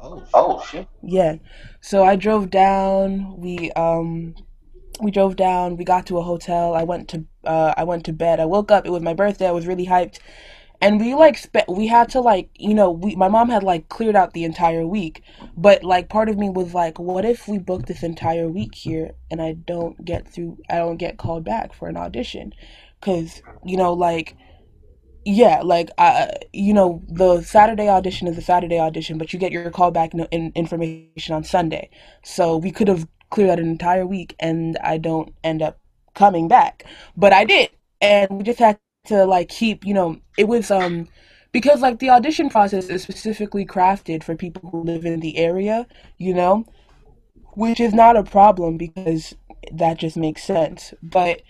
Oh. 0.01 0.19
Shit. 0.19 0.29
Oh 0.33 0.63
shit. 0.65 0.87
Yeah, 1.03 1.35
so 1.81 2.03
I 2.03 2.15
drove 2.15 2.49
down. 2.49 3.39
We 3.39 3.71
um, 3.73 4.35
we 5.01 5.11
drove 5.11 5.35
down. 5.35 5.77
We 5.77 5.83
got 5.83 6.05
to 6.07 6.17
a 6.17 6.23
hotel. 6.23 6.73
I 6.73 6.83
went 6.83 7.07
to 7.09 7.25
uh, 7.45 7.73
I 7.77 7.83
went 7.83 8.05
to 8.05 8.13
bed. 8.13 8.39
I 8.39 8.45
woke 8.45 8.71
up. 8.71 8.85
It 8.85 8.91
was 8.91 9.03
my 9.03 9.13
birthday. 9.13 9.47
I 9.47 9.51
was 9.51 9.67
really 9.67 9.85
hyped 9.87 10.19
and 10.81 10.99
we 10.99 11.13
like 11.13 11.37
spe- 11.37 11.69
we 11.69 11.87
had 11.87 12.09
to 12.09 12.19
like 12.19 12.49
you 12.55 12.73
know 12.73 12.89
we 12.91 13.15
my 13.15 13.27
mom 13.27 13.49
had 13.49 13.63
like 13.63 13.87
cleared 13.87 14.15
out 14.15 14.33
the 14.33 14.43
entire 14.43 14.85
week 14.85 15.23
but 15.55 15.83
like 15.83 16.09
part 16.09 16.27
of 16.27 16.37
me 16.37 16.49
was 16.49 16.73
like 16.73 16.99
what 16.99 17.23
if 17.23 17.47
we 17.47 17.59
book 17.59 17.85
this 17.85 18.03
entire 18.03 18.47
week 18.47 18.75
here 18.75 19.11
and 19.29 19.41
i 19.41 19.53
don't 19.53 20.03
get 20.03 20.27
through 20.27 20.57
i 20.69 20.77
don't 20.77 20.97
get 20.97 21.17
called 21.17 21.43
back 21.45 21.73
for 21.73 21.87
an 21.87 21.95
audition 21.97 22.51
because 22.99 23.41
you 23.63 23.77
know 23.77 23.93
like 23.93 24.35
yeah 25.25 25.61
like 25.61 25.89
i 25.97 26.31
you 26.51 26.73
know 26.73 27.01
the 27.07 27.41
saturday 27.41 27.87
audition 27.87 28.27
is 28.27 28.37
a 28.37 28.41
saturday 28.41 28.79
audition 28.79 29.17
but 29.17 29.31
you 29.31 29.39
get 29.39 29.51
your 29.51 29.69
callback 29.69 30.13
in, 30.13 30.21
in 30.31 30.51
information 30.55 31.35
on 31.35 31.43
sunday. 31.43 31.89
So 32.23 32.57
we 32.57 32.71
could 32.71 32.87
have 32.87 33.07
cleared 33.29 33.51
out 33.51 33.59
an 33.59 33.69
entire 33.69 34.05
week 34.05 34.35
and 34.39 34.77
i 34.83 34.97
don't 34.97 35.33
end 35.43 35.61
up 35.61 35.79
coming 36.15 36.47
back. 36.47 36.85
But 37.15 37.33
i 37.33 37.45
did. 37.45 37.69
And 38.01 38.29
we 38.31 38.43
just 38.43 38.59
had 38.59 38.79
to 39.05 39.25
like 39.25 39.49
keep 39.49 39.85
you 39.85 39.93
know 39.93 40.17
it 40.37 40.47
was 40.47 40.71
um 40.71 41.07
because 41.51 41.81
like 41.81 41.99
the 41.99 42.09
audition 42.09 42.49
process 42.49 42.87
is 42.89 43.03
specifically 43.03 43.65
crafted 43.65 44.23
for 44.23 44.35
people 44.35 44.69
who 44.69 44.83
live 44.83 45.05
in 45.05 45.19
the 45.19 45.37
area 45.37 45.87
you 46.17 46.33
know 46.33 46.65
which 47.53 47.79
is 47.79 47.93
not 47.93 48.17
a 48.17 48.23
problem 48.23 48.77
because 48.77 49.35
that 49.73 49.97
just 49.97 50.17
makes 50.17 50.43
sense. 50.43 50.93
But 51.01 51.41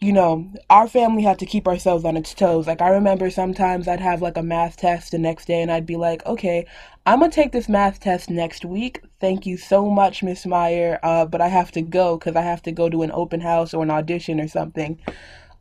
you 0.00 0.12
know 0.12 0.50
our 0.68 0.86
family 0.86 1.22
had 1.22 1.38
to 1.38 1.46
keep 1.46 1.66
ourselves 1.66 2.04
on 2.04 2.16
its 2.16 2.34
toes 2.34 2.66
like 2.66 2.82
i 2.82 2.88
remember 2.88 3.30
sometimes 3.30 3.88
i'd 3.88 4.00
have 4.00 4.20
like 4.20 4.36
a 4.36 4.42
math 4.42 4.76
test 4.76 5.10
the 5.10 5.18
next 5.18 5.46
day 5.46 5.62
and 5.62 5.72
i'd 5.72 5.86
be 5.86 5.96
like 5.96 6.24
okay 6.26 6.66
i'm 7.06 7.20
gonna 7.20 7.32
take 7.32 7.52
this 7.52 7.68
math 7.68 7.98
test 7.98 8.28
next 8.28 8.64
week 8.64 9.02
thank 9.20 9.46
you 9.46 9.56
so 9.56 9.90
much 9.90 10.22
miss 10.22 10.44
meyer 10.44 10.98
uh, 11.02 11.24
but 11.24 11.40
i 11.40 11.48
have 11.48 11.72
to 11.72 11.80
go 11.80 12.18
because 12.18 12.36
i 12.36 12.42
have 12.42 12.60
to 12.60 12.72
go 12.72 12.90
to 12.90 13.02
an 13.02 13.10
open 13.12 13.40
house 13.40 13.72
or 13.72 13.82
an 13.82 13.90
audition 13.90 14.38
or 14.38 14.48
something 14.48 14.98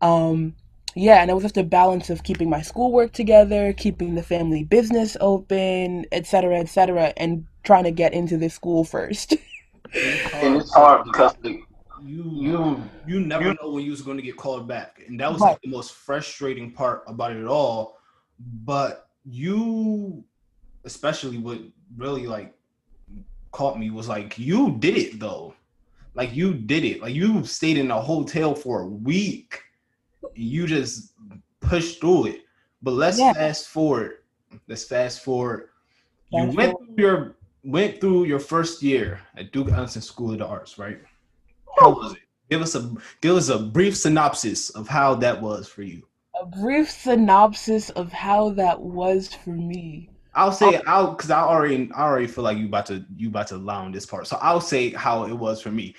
um 0.02 0.54
yeah, 0.98 1.22
and 1.22 1.30
it 1.30 1.34
was 1.34 1.44
just 1.44 1.58
a 1.58 1.64
balance 1.64 2.10
of 2.10 2.24
keeping 2.24 2.50
my 2.50 2.62
schoolwork 2.62 3.12
together, 3.12 3.74
keeping 3.74 4.16
the 4.16 4.24
family 4.24 4.64
business 4.64 5.18
open, 5.20 6.06
etc., 6.14 6.58
etc., 6.60 7.14
and 7.18 7.46
trying 7.64 7.84
to 7.84 7.92
get 7.92 8.14
into 8.14 8.38
this 8.38 8.54
school 8.54 8.86
first. 8.86 9.34
and 10.34 10.56
it's 10.56 10.74
hard 10.74 11.04
because 11.04 11.36
you 12.06 12.24
you 12.36 12.84
you 13.08 13.20
never 13.20 13.50
you, 13.50 13.58
know 13.62 13.70
when 13.72 13.84
you 13.84 13.92
was 13.92 14.02
going 14.02 14.18
to 14.18 14.24
get 14.24 14.38
called 14.38 14.68
back, 14.68 15.02
and 15.08 15.20
that 15.20 15.32
was 15.32 15.42
right. 15.42 15.52
like 15.52 15.62
the 15.62 15.70
most 15.70 15.94
frustrating 15.94 16.72
part 16.72 17.04
about 17.08 17.32
it 17.32 17.46
all. 17.46 17.98
But 18.64 19.10
you, 19.24 20.24
especially, 20.84 21.38
what 21.38 21.60
really 21.98 22.28
like 22.28 22.54
caught 23.52 23.80
me 23.80 23.90
was 23.90 24.08
like 24.08 24.38
you 24.38 24.76
did 24.80 24.98
it 24.98 25.20
though, 25.20 25.54
like 26.14 26.36
you 26.36 26.54
did 26.54 26.84
it, 26.84 27.02
like 27.02 27.14
you 27.14 27.44
stayed 27.46 27.78
in 27.78 27.92
a 27.92 28.00
hotel 28.00 28.54
for 28.54 28.82
a 28.82 28.88
week 28.88 29.62
you 30.36 30.68
just 30.68 31.14
pushed 31.60 32.02
through 32.02 32.28
it. 32.28 32.42
But 32.82 32.92
let's 32.92 33.20
yeah. 33.20 33.34
fast 33.34 33.70
forward. 33.70 34.20
Let's 34.68 34.84
fast 34.84 35.24
forward. 35.24 35.70
Fast 36.32 36.52
you 36.52 36.58
went 36.58 36.72
forward. 36.72 36.96
through 36.96 37.06
your 37.06 37.36
went 37.64 38.02
through 38.02 38.26
your 38.26 38.40
first 38.40 38.84
year 38.84 39.20
at 39.38 39.52
Duke 39.52 39.72
Ellington 39.72 40.02
School 40.02 40.34
of 40.34 40.40
the 40.40 40.46
Arts, 40.46 40.78
right? 40.78 41.00
How 41.78 41.90
was 41.92 42.14
it? 42.14 42.20
Give 42.50 42.62
us 42.62 42.76
a 42.76 42.94
give 43.22 43.36
us 43.36 43.50
a 43.50 43.60
brief 43.60 43.98
synopsis 43.98 44.70
of 44.72 44.88
how 44.88 45.16
that 45.16 45.42
was 45.42 45.68
for 45.68 45.82
you. 45.82 46.04
A 46.40 46.46
brief 46.46 46.90
synopsis 46.92 47.90
of 47.92 48.12
how 48.12 48.50
that 48.52 48.80
was 48.80 49.34
for 49.34 49.52
me. 49.52 50.10
I'll 50.34 50.52
say 50.52 50.82
I'll 50.86 51.12
because 51.12 51.32
I 51.32 51.40
already 51.40 51.90
I 51.96 52.04
already 52.04 52.28
feel 52.28 52.44
like 52.44 52.58
you 52.58 52.66
about 52.66 52.86
to 52.88 53.06
you 53.16 53.30
about 53.30 53.48
to 53.48 53.58
lie 53.58 53.76
on 53.76 53.92
this 53.92 54.06
part. 54.06 54.28
So 54.28 54.38
I'll 54.42 54.62
say 54.62 54.92
how 54.92 55.26
it 55.26 55.34
was 55.34 55.62
for 55.62 55.72
me 55.72 55.96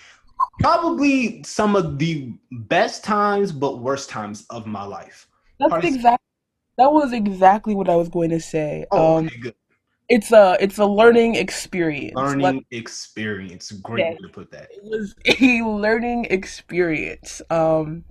probably 0.61 1.43
some 1.43 1.77
of 1.77 1.99
the 1.99 2.33
best 2.51 3.05
times 3.05 3.53
but 3.53 3.79
worst 3.79 4.11
times 4.11 4.47
of 4.51 4.67
my 4.67 4.85
life. 4.85 5.29
That's 5.59 5.85
exactly 5.85 6.19
that 6.79 6.93
was 6.93 7.13
exactly 7.13 7.75
what 7.75 7.89
I 7.89 7.97
was 7.97 8.09
going 8.09 8.31
to 8.31 8.41
say. 8.41 8.85
Oh, 8.91 9.17
um, 9.17 9.27
okay, 9.27 9.39
good. 9.39 9.55
It's 10.09 10.33
a 10.33 10.57
it's 10.61 10.79
a 10.79 10.87
learning 10.87 11.35
experience. 11.35 12.15
Learning 12.15 12.41
like, 12.41 12.67
experience. 12.71 13.71
Great 13.73 14.05
yeah, 14.05 14.11
way 14.13 14.19
to 14.23 14.29
put 14.29 14.51
that. 14.53 14.69
It 14.71 14.85
was 14.85 15.15
a 15.41 15.63
learning 15.63 16.27
experience. 16.27 17.43
Um, 17.51 18.05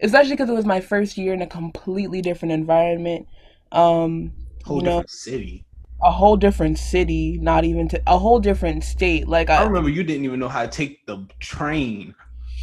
especially 0.00 0.32
because 0.32 0.50
it 0.50 0.54
was 0.54 0.66
my 0.66 0.80
first 0.80 1.16
year 1.16 1.32
in 1.32 1.42
a 1.42 1.46
completely 1.46 2.22
different 2.22 2.52
environment. 2.52 3.26
Um, 3.72 4.32
whole 4.64 4.78
you 4.78 4.84
different 4.84 5.10
city 5.10 5.66
a 6.02 6.10
whole 6.10 6.36
different 6.36 6.78
city, 6.78 7.38
not 7.40 7.64
even 7.64 7.88
to 7.88 8.02
a 8.06 8.18
whole 8.18 8.40
different 8.40 8.82
state. 8.82 9.28
Like 9.28 9.48
I, 9.48 9.62
I 9.62 9.64
remember 9.64 9.88
you 9.88 10.02
didn't 10.02 10.24
even 10.24 10.40
know 10.40 10.48
how 10.48 10.62
to 10.62 10.68
take 10.68 11.06
the 11.06 11.26
train. 11.38 12.14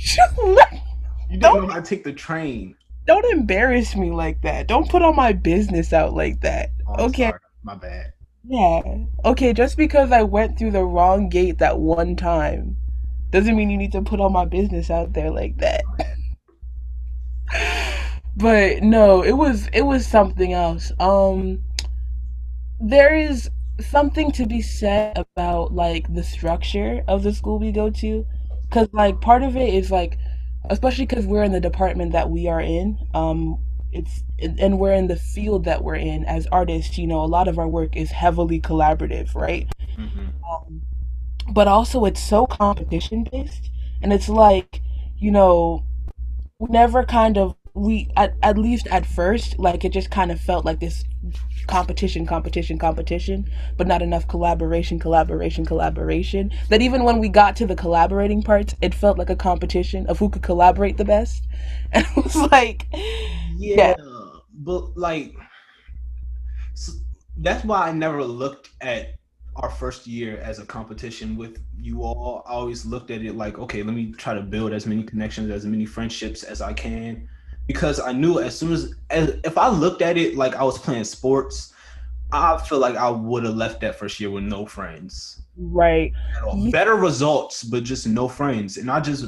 you 0.37 0.57
didn't 1.29 1.41
know 1.41 1.67
how 1.67 1.79
to 1.79 1.81
take 1.81 2.03
the 2.03 2.13
train. 2.13 2.75
Don't 3.05 3.25
embarrass 3.31 3.95
me 3.95 4.11
like 4.11 4.41
that. 4.41 4.67
Don't 4.67 4.89
put 4.89 5.01
all 5.01 5.13
my 5.13 5.31
business 5.31 5.93
out 5.93 6.13
like 6.13 6.41
that. 6.41 6.71
Oh, 6.87 7.05
okay. 7.05 7.29
Sorry. 7.29 7.39
My 7.63 7.75
bad. 7.75 8.13
Yeah. 8.43 8.81
Okay, 9.25 9.53
just 9.53 9.77
because 9.77 10.11
I 10.11 10.23
went 10.23 10.57
through 10.57 10.71
the 10.71 10.83
wrong 10.83 11.29
gate 11.29 11.57
that 11.59 11.79
one 11.79 12.15
time 12.15 12.77
doesn't 13.31 13.55
mean 13.55 13.69
you 13.69 13.77
need 13.77 13.91
to 13.93 14.01
put 14.01 14.19
all 14.19 14.29
my 14.29 14.45
business 14.45 14.89
out 14.89 15.13
there 15.13 15.31
like 15.31 15.57
that. 15.57 15.83
but 18.35 18.81
no, 18.81 19.23
it 19.23 19.33
was 19.33 19.67
it 19.73 19.81
was 19.83 20.05
something 20.05 20.53
else. 20.53 20.91
Um 20.99 21.61
there 22.79 23.15
is 23.15 23.49
something 23.79 24.31
to 24.33 24.45
be 24.45 24.61
said 24.61 25.17
about 25.35 25.73
like 25.73 26.13
the 26.13 26.23
structure 26.23 27.03
of 27.07 27.23
the 27.23 27.33
school 27.33 27.59
we 27.59 27.71
go 27.71 27.89
to 27.89 28.25
because 28.69 28.87
like 28.91 29.21
part 29.21 29.41
of 29.43 29.55
it 29.55 29.73
is 29.73 29.89
like 29.91 30.17
especially 30.69 31.05
because 31.05 31.25
we're 31.25 31.43
in 31.43 31.51
the 31.51 31.59
department 31.59 32.11
that 32.11 32.29
we 32.29 32.47
are 32.47 32.59
in 32.61 32.97
um 33.13 33.57
it's 33.91 34.23
and 34.39 34.79
we're 34.79 34.93
in 34.93 35.07
the 35.07 35.15
field 35.15 35.65
that 35.65 35.83
we're 35.83 35.95
in 35.95 36.23
as 36.25 36.47
artists 36.51 36.97
you 36.97 37.07
know 37.07 37.23
a 37.23 37.25
lot 37.25 37.47
of 37.47 37.57
our 37.57 37.67
work 37.67 37.95
is 37.95 38.11
heavily 38.11 38.59
collaborative 38.59 39.33
right 39.35 39.67
mm-hmm. 39.97 40.27
um, 40.49 40.81
but 41.51 41.67
also 41.67 42.05
it's 42.05 42.21
so 42.21 42.45
competition 42.45 43.23
based 43.31 43.69
and 44.01 44.13
it's 44.13 44.29
like 44.29 44.81
you 45.17 45.31
know 45.31 45.83
we 46.59 46.67
never 46.69 47.03
kind 47.03 47.37
of 47.37 47.55
we 47.73 48.09
at, 48.15 48.35
at 48.43 48.57
least 48.57 48.87
at 48.87 49.05
first 49.05 49.57
like 49.57 49.83
it 49.83 49.91
just 49.91 50.11
kind 50.11 50.31
of 50.31 50.39
felt 50.39 50.65
like 50.65 50.79
this 50.79 51.03
competition 51.69 52.25
competition 52.25 52.79
competition 52.79 53.47
but 53.77 53.85
not 53.85 54.01
enough 54.01 54.27
collaboration 54.27 54.97
collaboration 54.97 55.63
collaboration 55.63 56.51
that 56.69 56.81
even 56.81 57.03
when 57.03 57.19
we 57.19 57.29
got 57.29 57.55
to 57.55 57.67
the 57.67 57.75
collaborating 57.75 58.41
parts 58.41 58.73
it 58.81 58.93
felt 58.93 59.19
like 59.19 59.29
a 59.29 59.35
competition 59.35 60.07
of 60.07 60.17
who 60.17 60.29
could 60.29 60.41
collaborate 60.41 60.97
the 60.97 61.05
best 61.05 61.43
and 61.91 62.05
it 62.05 62.23
was 62.23 62.35
like 62.51 62.87
yeah, 63.55 63.75
yeah. 63.77 63.95
but 64.53 64.97
like 64.97 65.35
so 66.73 66.91
that's 67.37 67.63
why 67.63 67.87
i 67.87 67.91
never 67.91 68.23
looked 68.23 68.71
at 68.81 69.19
our 69.57 69.69
first 69.69 70.07
year 70.07 70.39
as 70.39 70.57
a 70.57 70.65
competition 70.65 71.35
with 71.35 71.61
you 71.77 72.01
all. 72.01 72.43
I 72.47 72.53
always 72.53 72.85
looked 72.85 73.11
at 73.11 73.21
it 73.23 73.35
like, 73.35 73.59
okay, 73.59 73.83
let 73.83 73.93
me 73.93 74.13
try 74.13 74.33
to 74.33 74.41
build 74.41 74.71
as 74.71 74.85
many 74.85 75.03
connections, 75.03 75.51
as 75.51 75.65
many 75.65 75.85
friendships 75.85 76.43
as 76.43 76.61
I 76.61 76.71
can, 76.71 77.27
because 77.69 77.99
I 77.99 78.13
knew 78.13 78.39
as 78.39 78.57
soon 78.57 78.73
as, 78.73 78.95
as 79.11 79.35
if 79.43 79.55
I 79.55 79.67
looked 79.67 80.01
at 80.01 80.17
it 80.17 80.35
like 80.35 80.55
I 80.55 80.63
was 80.63 80.79
playing 80.79 81.03
sports, 81.03 81.71
I 82.31 82.57
feel 82.57 82.79
like 82.79 82.95
I 82.95 83.11
would 83.11 83.43
have 83.43 83.53
left 83.53 83.81
that 83.81 83.93
first 83.93 84.19
year 84.19 84.31
with 84.31 84.43
no 84.43 84.65
friends. 84.65 85.43
Right. 85.55 86.11
Better 86.71 86.95
results, 86.95 87.63
but 87.63 87.83
just 87.83 88.07
no 88.07 88.27
friends, 88.27 88.77
and 88.77 88.89
I 88.89 88.99
just 89.01 89.25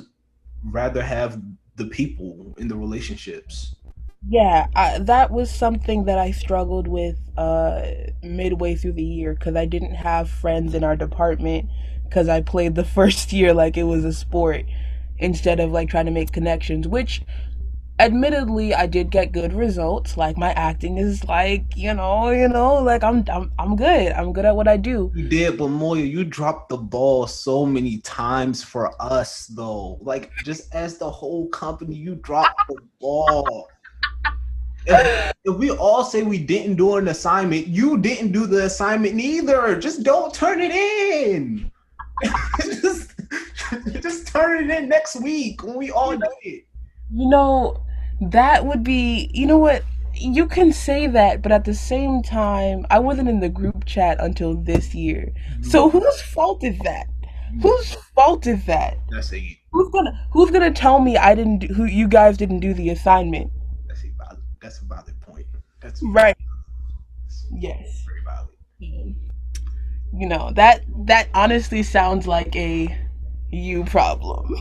rather 0.63 1.03
have 1.03 1.39
the 1.75 1.85
people 1.85 2.55
in 2.57 2.67
the 2.67 2.75
relationships. 2.75 3.75
Yeah, 4.27 4.65
I, 4.75 4.97
that 4.97 5.29
was 5.29 5.53
something 5.53 6.05
that 6.05 6.17
I 6.17 6.31
struggled 6.31 6.87
with 6.87 7.19
uh, 7.37 7.83
midway 8.23 8.73
through 8.73 8.93
the 8.93 9.03
year 9.03 9.35
because 9.35 9.55
I 9.55 9.65
didn't 9.65 9.93
have 9.93 10.31
friends 10.31 10.73
in 10.73 10.83
our 10.83 10.95
department 10.95 11.69
because 12.05 12.27
I 12.27 12.41
played 12.41 12.73
the 12.73 12.85
first 12.97 13.31
year 13.31 13.53
like 13.53 13.77
it 13.77 13.83
was 13.83 14.03
a 14.03 14.13
sport 14.13 14.65
instead 15.19 15.59
of 15.59 15.71
like 15.71 15.89
trying 15.89 16.05
to 16.07 16.11
make 16.11 16.31
connections, 16.31 16.87
which 16.87 17.21
admittedly 18.01 18.73
I 18.73 18.87
did 18.87 19.11
get 19.11 19.31
good 19.31 19.53
results. 19.53 20.17
Like 20.17 20.37
my 20.37 20.51
acting 20.53 20.97
is 20.97 21.23
like, 21.25 21.63
you 21.75 21.93
know, 21.93 22.29
you 22.31 22.47
know, 22.47 22.75
like 22.75 23.03
I'm 23.03 23.23
I'm 23.31 23.51
I'm 23.59 23.75
good. 23.75 24.11
I'm 24.13 24.33
good 24.33 24.45
at 24.45 24.55
what 24.55 24.67
I 24.67 24.77
do. 24.77 25.11
You 25.15 25.27
did, 25.27 25.57
but 25.57 25.69
Moya, 25.69 26.03
you 26.03 26.23
dropped 26.23 26.69
the 26.69 26.77
ball 26.77 27.27
so 27.27 27.65
many 27.65 27.99
times 27.99 28.63
for 28.63 28.91
us 28.99 29.47
though. 29.47 29.99
Like 30.01 30.31
just 30.43 30.73
as 30.73 30.97
the 30.97 31.09
whole 31.09 31.47
company, 31.49 31.95
you 31.95 32.15
dropped 32.15 32.67
the 32.67 32.77
ball 32.99 33.69
if, 34.85 35.33
if, 35.45 35.55
we 35.57 35.69
all 35.69 36.03
say 36.03 36.23
we 36.23 36.39
didn't 36.39 36.75
do 36.75 36.95
an 36.95 37.07
assignment, 37.07 37.67
you 37.67 37.97
didn't 37.97 38.31
do 38.31 38.47
the 38.47 38.65
assignment 38.65 39.13
neither. 39.13 39.79
Just 39.79 40.03
don't 40.03 40.33
turn 40.33 40.59
it 40.59 40.71
in. 40.71 41.71
just, 42.61 43.11
just 44.01 44.27
turn 44.27 44.69
it 44.69 44.75
in 44.75 44.89
next 44.89 45.21
week 45.21 45.63
when 45.63 45.77
we 45.77 45.91
all 45.91 46.17
do 46.17 46.27
it. 46.41 46.65
You 47.13 47.29
know, 47.29 47.83
that 48.21 48.65
would 48.65 48.83
be, 48.83 49.29
you 49.33 49.45
know 49.45 49.57
what? 49.57 49.83
You 50.13 50.45
can 50.45 50.71
say 50.71 51.07
that, 51.07 51.41
but 51.41 51.51
at 51.51 51.65
the 51.65 51.73
same 51.73 52.21
time, 52.21 52.85
I 52.89 52.99
wasn't 52.99 53.29
in 53.29 53.39
the 53.39 53.49
group 53.49 53.85
chat 53.85 54.17
until 54.19 54.55
this 54.55 54.93
year. 54.93 55.33
So 55.61 55.87
mm-hmm. 55.87 55.97
whose 55.97 56.21
fault 56.21 56.63
is 56.63 56.77
that? 56.79 57.07
Whose 57.61 57.95
fault 58.15 58.47
is 58.47 58.65
that? 58.65 58.97
That's 59.09 59.33
a 59.33 59.57
Who's 59.71 59.89
gonna 59.89 60.27
Who's 60.31 60.51
gonna 60.51 60.71
tell 60.71 60.99
me 60.99 61.17
I 61.17 61.33
didn't? 61.33 61.59
Do, 61.59 61.73
who 61.73 61.85
you 61.85 62.07
guys 62.07 62.37
didn't 62.37 62.59
do 62.59 62.73
the 62.73 62.89
assignment? 62.89 63.51
that's 64.61 64.79
a 64.79 64.85
valid 64.85 65.19
point. 65.21 65.45
That's 65.81 66.01
right. 66.03 66.37
Yes. 67.51 68.03
Very 68.05 68.21
valid. 68.23 69.15
You 70.13 70.27
know 70.27 70.51
that 70.55 70.83
that 71.07 71.29
honestly 71.33 71.83
sounds 71.83 72.27
like 72.27 72.55
a 72.55 72.95
you 73.49 73.83
problem. 73.85 74.55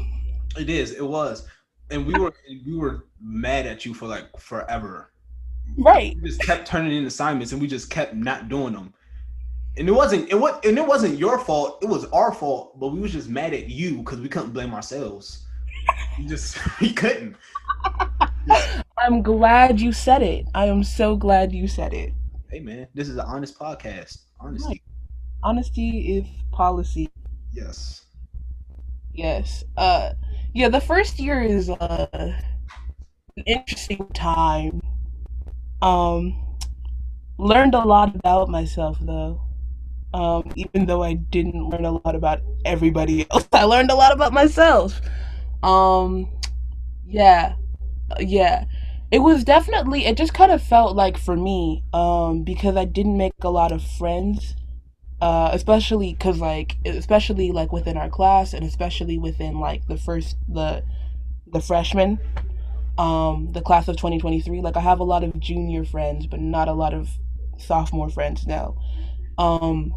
It 0.57 0.71
is. 0.71 0.93
It 0.93 1.05
was, 1.05 1.47
and 1.91 2.07
we 2.07 2.19
were 2.19 2.33
we 2.67 2.77
were 2.77 3.07
mad 3.21 3.67
at 3.67 3.85
you 3.85 3.95
for 3.95 4.07
like 4.07 4.39
forever. 4.39 5.11
Right. 5.79 6.17
We 6.21 6.29
just 6.29 6.43
kept 6.43 6.67
turning 6.67 6.97
in 6.97 7.07
assignments, 7.07 7.53
and 7.53 7.61
we 7.61 7.69
just 7.69 7.91
kept 7.91 8.15
not 8.15 8.49
doing 8.49 8.73
them. 8.73 8.93
And 9.77 9.89
it 9.89 9.93
wasn't 9.93 10.31
it 10.31 10.35
what 10.35 10.65
and 10.65 10.77
it 10.79 10.87
wasn't 10.87 11.19
your 11.19 11.39
fault. 11.39 11.79
It 11.83 11.87
was 11.87 12.05
our 12.07 12.33
fault, 12.33 12.79
but 12.79 12.89
we 12.89 13.01
was 13.01 13.13
just 13.13 13.29
mad 13.29 13.55
at 13.55 13.69
you 13.69 13.99
because 13.99 14.21
we 14.21 14.29
couldn't 14.29 14.53
blame 14.53 14.75
ourselves. 14.75 15.47
we 16.19 16.27
just 16.27 16.59
we 16.81 16.93
couldn't. 16.93 17.37
I'm 18.99 19.23
glad 19.23 19.81
you 19.81 19.93
said 19.93 20.23
it. 20.23 20.47
I 20.55 20.67
am 20.67 20.83
so 20.83 21.17
glad 21.17 21.53
you 21.53 21.69
said 21.69 21.95
it. 21.95 22.13
Hey 22.51 22.61
man, 22.61 22.89
this 22.95 23.09
is 23.09 23.17
an 23.17 23.27
honest 23.27 23.59
podcast. 23.59 24.19
Honesty. 24.41 24.83
Honesty 25.43 26.17
is 26.17 26.27
policy. 26.51 27.11
Yes. 27.53 28.05
Yes. 29.15 29.65
Uh 29.77 30.13
yeah, 30.53 30.69
the 30.69 30.81
first 30.81 31.19
year 31.19 31.43
is 31.43 31.71
uh 31.71 32.07
an 33.37 33.45
interesting 33.47 34.09
time. 34.15 34.81
Um 35.83 36.37
learned 37.39 37.75
a 37.75 37.85
lot 37.85 38.15
about 38.15 38.49
myself 38.49 38.99
though. 39.01 39.41
Um 40.15 40.53
even 40.57 40.87
though 40.87 41.03
I 41.03 41.15
didn't 41.15 41.69
learn 41.69 41.85
a 41.85 41.93
lot 41.93 42.15
about 42.15 42.41
everybody 42.65 43.27
else. 43.31 43.49
I 43.55 43.65
learned 43.65 43.91
a 43.91 43.95
lot 43.95 44.13
about 44.13 44.33
myself. 44.33 45.01
Um 45.63 46.29
yeah. 47.07 47.57
Yeah 48.21 48.65
it 49.13 49.21
was 49.21 49.45
definitely 49.45 50.07
it 50.07 50.17
just 50.17 50.35
kind 50.35 50.53
of 50.53 50.63
felt 50.63 50.97
like 50.97 51.19
for 51.19 51.37
me 51.37 51.83
um 51.93 52.45
because 52.45 52.77
i 52.77 52.85
didn't 52.85 53.17
make 53.17 53.33
a 53.43 53.49
lot 53.51 53.73
of 53.73 53.83
friends 53.83 54.55
uh 55.21 55.51
especially 55.53 56.13
because 56.15 56.39
like 56.39 56.77
especially 56.85 57.53
like 57.53 57.73
within 57.73 57.97
our 57.97 58.09
class 58.09 58.53
and 58.53 58.65
especially 58.65 59.19
within 59.19 59.59
like 59.59 59.87
the 59.87 59.97
first 59.97 60.37
the 60.49 60.83
the 61.47 61.61
freshmen 61.61 62.19
um 62.99 63.51
the 63.53 63.61
class 63.61 63.89
of 63.89 63.97
2023 63.97 64.61
like 64.61 64.77
i 64.77 64.81
have 64.81 65.01
a 65.01 65.05
lot 65.05 65.23
of 65.23 65.39
junior 65.39 65.85
friends 65.85 66.27
but 66.27 66.41
not 66.41 66.69
a 66.69 66.73
lot 66.73 66.95
of 66.95 67.19
sophomore 67.61 68.11
friends 68.11 68.47
now. 68.47 68.77
Um 69.39 69.95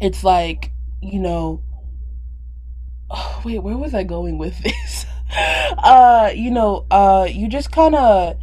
it's 0.00 0.22
like 0.22 0.72
you 1.00 1.18
know 1.18 1.62
oh, 3.10 3.42
wait 3.44 3.60
where 3.60 3.76
was 3.76 3.94
i 3.94 4.02
going 4.02 4.38
with 4.38 4.58
this? 4.62 5.06
Uh 5.32 6.30
you 6.34 6.50
know 6.50 6.86
uh 6.90 7.26
you 7.30 7.48
just 7.48 7.70
kind 7.70 7.94
of 7.94 8.36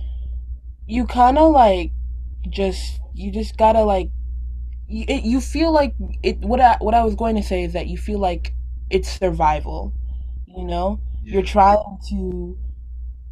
you 0.85 1.05
kind 1.05 1.37
of 1.37 1.51
like 1.51 1.91
just 2.49 2.99
you 3.13 3.31
just 3.31 3.57
gotta 3.57 3.81
like 3.81 4.09
you, 4.87 5.05
it, 5.07 5.23
you 5.23 5.41
feel 5.41 5.71
like 5.71 5.93
it 6.23 6.39
what 6.39 6.59
I 6.59 6.77
what 6.79 6.93
I 6.93 7.03
was 7.03 7.15
going 7.15 7.35
to 7.35 7.43
say 7.43 7.63
is 7.63 7.73
that 7.73 7.87
you 7.87 7.97
feel 7.97 8.19
like 8.19 8.53
it's 8.89 9.09
survival 9.09 9.93
you 10.47 10.63
know 10.63 10.99
yeah. 11.23 11.33
you're 11.33 11.43
trying 11.43 11.97
to 12.09 12.57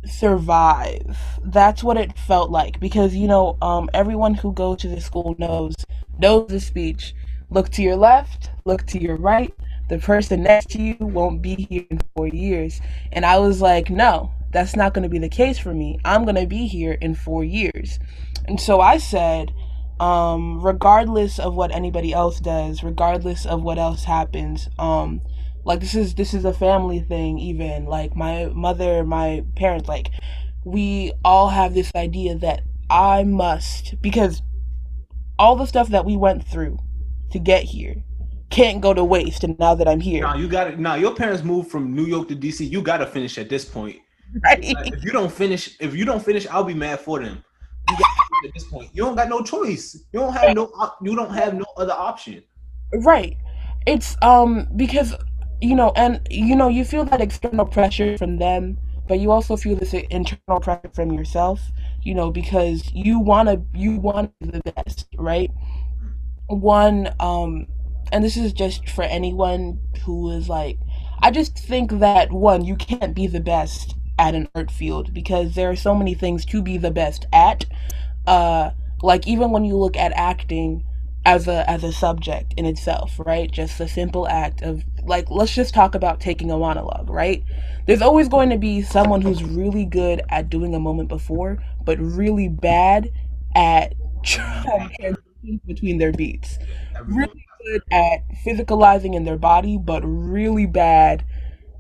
survive 0.06 1.18
that's 1.44 1.84
what 1.84 1.98
it 1.98 2.18
felt 2.18 2.52
like 2.52 2.80
because 2.80 3.16
you 3.16 3.28
know 3.28 3.58
um 3.62 3.90
everyone 3.94 4.36
who 4.36 4.54
goes 4.54 4.78
to 4.82 4.88
the 4.88 5.02
school 5.02 5.36
knows 5.40 5.74
knows 6.20 6.48
the 6.48 6.60
speech 6.60 7.16
look 7.50 7.70
to 7.70 7.82
your 7.82 7.96
left 7.96 8.52
look 8.66 8.86
to 8.86 9.02
your 9.02 9.16
right 9.16 9.54
the 9.88 10.00
person 10.00 10.44
next 10.44 10.70
to 10.72 10.82
you 10.82 10.98
won't 11.00 11.42
be 11.42 11.68
here 11.70 11.86
in 11.90 12.02
four 12.16 12.28
years. 12.28 12.82
And 13.12 13.26
I 13.26 13.38
was 13.40 13.62
like, 13.62 13.90
no, 13.90 14.32
that's 14.52 14.76
not 14.76 14.94
going 14.94 15.04
to 15.04 15.10
be 15.10 15.20
the 15.20 15.30
case 15.30 15.60
for 15.60 15.74
me. 15.74 16.00
I'm 16.04 16.24
going 16.24 16.36
to 16.36 16.48
be 16.48 16.68
here 16.68 16.94
in 16.94 17.14
four 17.14 17.44
years. 17.44 18.00
And 18.46 18.60
so 18.60 18.82
I 18.82 18.98
said, 18.98 19.54
um, 20.00 20.62
regardless 20.62 21.40
of 21.40 21.56
what 21.56 21.74
anybody 21.74 22.14
else 22.14 22.40
does, 22.40 22.84
regardless 22.84 23.46
of 23.46 23.64
what 23.64 23.78
else 23.78 24.04
happens, 24.04 24.70
um, 24.80 25.22
like 25.64 25.80
this 25.80 25.96
is 25.96 26.16
this 26.16 26.34
is 26.34 26.46
a 26.46 26.54
family 26.54 27.00
thing 27.00 27.40
even 27.40 27.86
like 27.86 28.16
my 28.16 28.46
mother 28.54 29.04
my 29.04 29.44
parents 29.56 29.90
like 29.90 30.12
we 30.64 31.12
all 31.24 31.50
have 31.50 31.74
this 31.74 31.92
idea 31.96 32.36
that 32.36 32.62
i 32.92 33.24
must 33.24 34.00
because 34.00 34.44
all 35.40 35.56
the 35.56 35.66
stuff 35.66 35.90
that 35.90 36.06
we 36.06 36.16
went 36.16 36.46
through 36.48 36.78
to 37.32 37.40
get 37.40 37.64
here 37.64 37.96
can't 38.50 38.82
go 38.82 38.94
to 38.94 39.04
waste. 39.04 39.44
And 39.44 39.58
now 39.60 39.76
that 39.76 39.88
I'm 39.88 40.00
here, 40.00 40.22
now 40.22 40.36
you 40.36 40.48
got 40.48 40.68
it. 40.68 40.80
Now 40.80 40.96
your 40.96 41.14
parents 41.14 41.44
moved 41.44 41.70
from 41.70 41.94
New 41.94 42.06
York 42.06 42.28
to 42.30 42.36
DC. 42.36 42.70
You 42.70 42.82
got 42.82 42.98
to 42.98 43.06
finish 43.06 43.38
at 43.38 43.50
this 43.50 43.66
point. 43.66 43.98
Right. 44.44 44.60
If 44.62 45.02
you 45.06 45.12
don't 45.12 45.32
finish, 45.32 45.78
if 45.80 45.96
you 45.96 46.04
don't 46.04 46.22
finish, 46.22 46.46
I'll 46.48 46.66
be 46.66 46.74
mad 46.74 47.00
for 47.00 47.24
them. 47.24 47.42
You 47.90 47.98
got 47.98 48.25
at 48.46 48.54
this 48.54 48.64
point. 48.64 48.90
You 48.94 49.04
don't 49.04 49.16
got 49.16 49.30
no 49.30 49.42
choice. 49.42 49.96
You 50.14 50.20
don't 50.20 50.34
have 50.34 50.56
no. 50.56 50.72
You 51.02 51.16
don't 51.16 51.34
have 51.34 51.54
no 51.54 51.66
other 51.78 51.94
option. 51.94 52.44
Right. 52.94 53.38
It's 53.86 54.16
um 54.22 54.68
because 54.76 55.14
you 55.62 55.76
know, 55.76 55.92
and 55.96 56.22
you 56.30 56.56
know, 56.56 56.68
you 56.68 56.86
feel 56.86 57.06
that 57.06 57.22
external 57.22 57.66
pressure 57.66 58.18
from 58.18 58.38
them, 58.38 58.78
but 59.08 59.20
you 59.20 59.32
also 59.32 59.56
feel 59.58 59.76
this 59.76 59.94
internal 59.94 60.60
pressure 60.62 60.90
from 60.94 61.12
yourself. 61.12 61.62
You 62.04 62.14
know, 62.14 62.32
because 62.32 62.92
you 62.94 63.20
wanna 63.20 63.62
you 63.74 63.98
want 63.98 64.32
the 64.40 64.62
best, 64.76 65.08
right? 65.18 65.52
One 66.48 67.14
um 67.20 67.68
and 68.12 68.24
this 68.24 68.38
is 68.38 68.54
just 68.54 68.88
for 68.90 69.04
anyone 69.04 69.80
who 70.04 70.30
is 70.32 70.48
like 70.48 70.78
I 71.22 71.32
just 71.32 71.58
think 71.58 71.92
that 72.00 72.32
one, 72.32 72.66
you 72.66 72.76
can't 72.76 73.16
be 73.16 73.28
the 73.28 73.40
best 73.40 73.96
at 74.18 74.36
an 74.36 74.48
art 74.56 74.72
field 74.72 75.14
because 75.14 75.56
there 75.56 75.70
are 75.70 75.76
so 75.76 75.96
many 75.96 76.14
things 76.14 76.46
to 76.46 76.62
be 76.62 76.78
the 76.78 76.92
best 76.92 77.26
at. 77.34 77.66
Uh 78.28 78.72
like 79.02 79.28
even 79.28 79.52
when 79.52 79.66
you 79.66 79.78
look 79.78 79.98
at 79.98 80.12
acting, 80.16 80.84
as 81.26 81.48
a 81.48 81.70
as 81.70 81.84
a 81.84 81.92
subject 81.92 82.54
in 82.58 82.66
itself, 82.66 83.20
right? 83.26 83.52
Just 83.52 83.78
the 83.78 83.88
simple 83.88 84.28
act 84.28 84.62
of 84.62 84.84
like 85.04 85.30
let's 85.30 85.54
just 85.54 85.74
talk 85.74 85.96
about 85.96 86.20
taking 86.20 86.52
a 86.52 86.58
monologue, 86.58 87.10
right? 87.10 87.44
There's 87.88 88.02
always 88.02 88.28
going 88.28 88.50
to 88.50 88.58
be 88.58 88.82
someone 88.82 89.22
who's 89.22 89.44
really 89.44 89.86
good 89.86 90.22
at 90.30 90.50
doing 90.50 90.74
a 90.76 90.80
moment 90.80 91.10
before, 91.10 91.64
but 91.84 92.00
really 92.00 92.48
bad 92.48 93.12
at 93.56 93.94
between 95.68 95.98
their 95.98 96.12
beats. 96.12 96.58
Really 97.08 97.46
good 97.66 97.82
at 97.92 98.20
physicalizing 98.46 99.16
in 99.16 99.26
their 99.26 99.38
body, 99.38 99.78
but 99.78 100.02
really 100.04 100.66
bad 100.66 101.24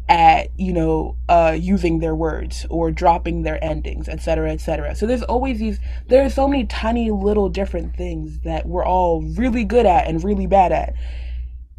at 0.07 0.49
you 0.59 0.71
know 0.71 1.17
uh 1.29 1.57
using 1.59 1.99
their 1.99 2.13
words 2.13 2.65
or 2.69 2.91
dropping 2.91 3.41
their 3.41 3.63
endings 3.63 4.07
etc 4.07 4.51
etc 4.51 4.95
so 4.95 5.07
there's 5.07 5.23
always 5.23 5.57
these 5.57 5.79
there 6.07 6.23
are 6.23 6.29
so 6.29 6.47
many 6.47 6.63
tiny 6.65 7.09
little 7.09 7.49
different 7.49 7.95
things 7.95 8.39
that 8.41 8.67
we're 8.67 8.85
all 8.85 9.23
really 9.35 9.63
good 9.63 9.85
at 9.85 10.07
and 10.07 10.23
really 10.23 10.45
bad 10.45 10.71
at. 10.71 10.93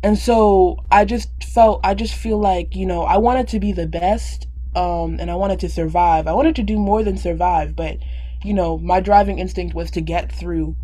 And 0.03 0.19
so 0.19 0.85
i 0.91 1.05
just 1.05 1.31
felt 1.45 1.81
i 1.85 1.95
just 1.95 2.15
feel 2.15 2.39
like 2.39 2.75
you 2.75 2.87
know 2.87 3.03
i 3.03 3.17
wanted 3.17 3.49
to 3.49 3.61
be 3.61 3.73
the 3.73 3.87
best 3.87 4.49
um 4.75 5.19
and 5.21 5.31
i 5.31 5.35
wanted 5.35 5.61
to 5.61 5.69
survive. 5.69 6.27
I 6.27 6.33
wanted 6.33 6.57
to 6.57 6.63
do 6.63 6.79
more 6.79 7.05
than 7.05 7.17
survive 7.17 7.77
but 7.77 7.99
you 8.45 8.55
know 8.55 8.77
my 8.79 9.01
driving 9.01 9.39
instinct 9.39 9.75
was 9.75 9.91
to 9.93 10.01
get 10.01 10.33
through 10.33 10.77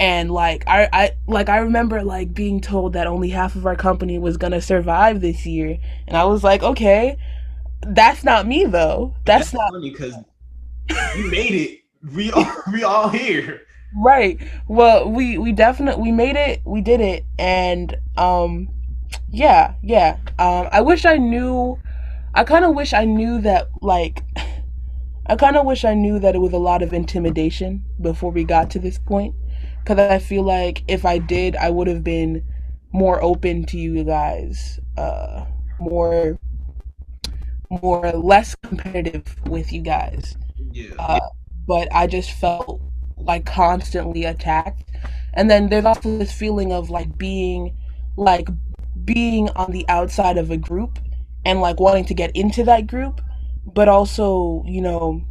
and 0.00 0.30
like 0.30 0.64
I, 0.66 0.88
I 0.92 1.10
like 1.26 1.48
I 1.48 1.58
remember 1.58 2.02
like 2.02 2.32
being 2.32 2.60
told 2.60 2.92
that 2.92 3.06
only 3.06 3.30
half 3.30 3.56
of 3.56 3.66
our 3.66 3.76
company 3.76 4.18
was 4.18 4.36
gonna 4.36 4.60
survive 4.60 5.20
this 5.20 5.44
year, 5.44 5.78
and 6.06 6.16
I 6.16 6.24
was 6.24 6.44
like, 6.44 6.62
okay, 6.62 7.18
that's 7.82 8.24
not 8.24 8.46
me 8.46 8.64
though. 8.64 9.14
That's, 9.24 9.50
that's 9.50 9.54
not 9.54 9.72
funny 9.72 9.90
because 9.90 10.14
you 11.16 11.30
made 11.30 11.54
it. 11.54 11.80
We 12.14 12.30
all 12.30 12.52
we 12.72 12.84
all 12.84 13.08
here. 13.08 13.62
Right. 13.96 14.38
Well, 14.68 15.10
we 15.10 15.38
we 15.38 15.52
definitely 15.52 16.02
we 16.02 16.12
made 16.12 16.36
it. 16.36 16.60
We 16.64 16.80
did 16.80 17.00
it, 17.00 17.24
and 17.38 17.96
um, 18.16 18.68
yeah, 19.30 19.74
yeah. 19.82 20.18
Um, 20.38 20.68
I 20.70 20.80
wish 20.80 21.04
I 21.04 21.16
knew. 21.16 21.78
I 22.34 22.44
kind 22.44 22.64
of 22.64 22.74
wish 22.74 22.92
I 22.92 23.04
knew 23.04 23.40
that 23.40 23.68
like. 23.80 24.22
I 25.30 25.36
kind 25.36 25.58
of 25.58 25.66
wish 25.66 25.84
I 25.84 25.92
knew 25.92 26.18
that 26.20 26.34
it 26.34 26.38
was 26.38 26.54
a 26.54 26.58
lot 26.58 26.80
of 26.80 26.94
intimidation 26.94 27.84
before 28.00 28.30
we 28.30 28.44
got 28.44 28.70
to 28.70 28.78
this 28.78 28.96
point 28.96 29.34
because 29.88 30.10
I 30.10 30.18
feel 30.18 30.42
like 30.42 30.84
if 30.86 31.06
I 31.06 31.16
did, 31.16 31.56
I 31.56 31.70
would 31.70 31.86
have 31.86 32.04
been 32.04 32.44
more 32.92 33.22
open 33.22 33.64
to 33.66 33.78
you 33.78 34.04
guys, 34.04 34.78
uh, 34.98 35.46
more, 35.80 36.38
more 37.70 38.12
less 38.12 38.54
competitive 38.56 39.34
with 39.46 39.72
you 39.72 39.80
guys. 39.80 40.36
Yeah. 40.72 40.94
Uh, 40.98 41.20
but 41.66 41.88
I 41.90 42.06
just 42.06 42.32
felt 42.32 42.82
like 43.16 43.46
constantly 43.46 44.24
attacked, 44.24 44.84
and 45.32 45.50
then 45.50 45.70
there's 45.70 45.86
also 45.86 46.18
this 46.18 46.32
feeling 46.32 46.70
of 46.70 46.90
like 46.90 47.16
being, 47.16 47.74
like 48.18 48.48
being 49.06 49.48
on 49.50 49.72
the 49.72 49.86
outside 49.88 50.36
of 50.36 50.50
a 50.50 50.58
group 50.58 50.98
and 51.46 51.62
like 51.62 51.80
wanting 51.80 52.04
to 52.06 52.14
get 52.14 52.30
into 52.36 52.62
that 52.64 52.86
group, 52.86 53.22
but 53.64 53.88
also 53.88 54.62
you 54.66 54.82
know 54.82 55.22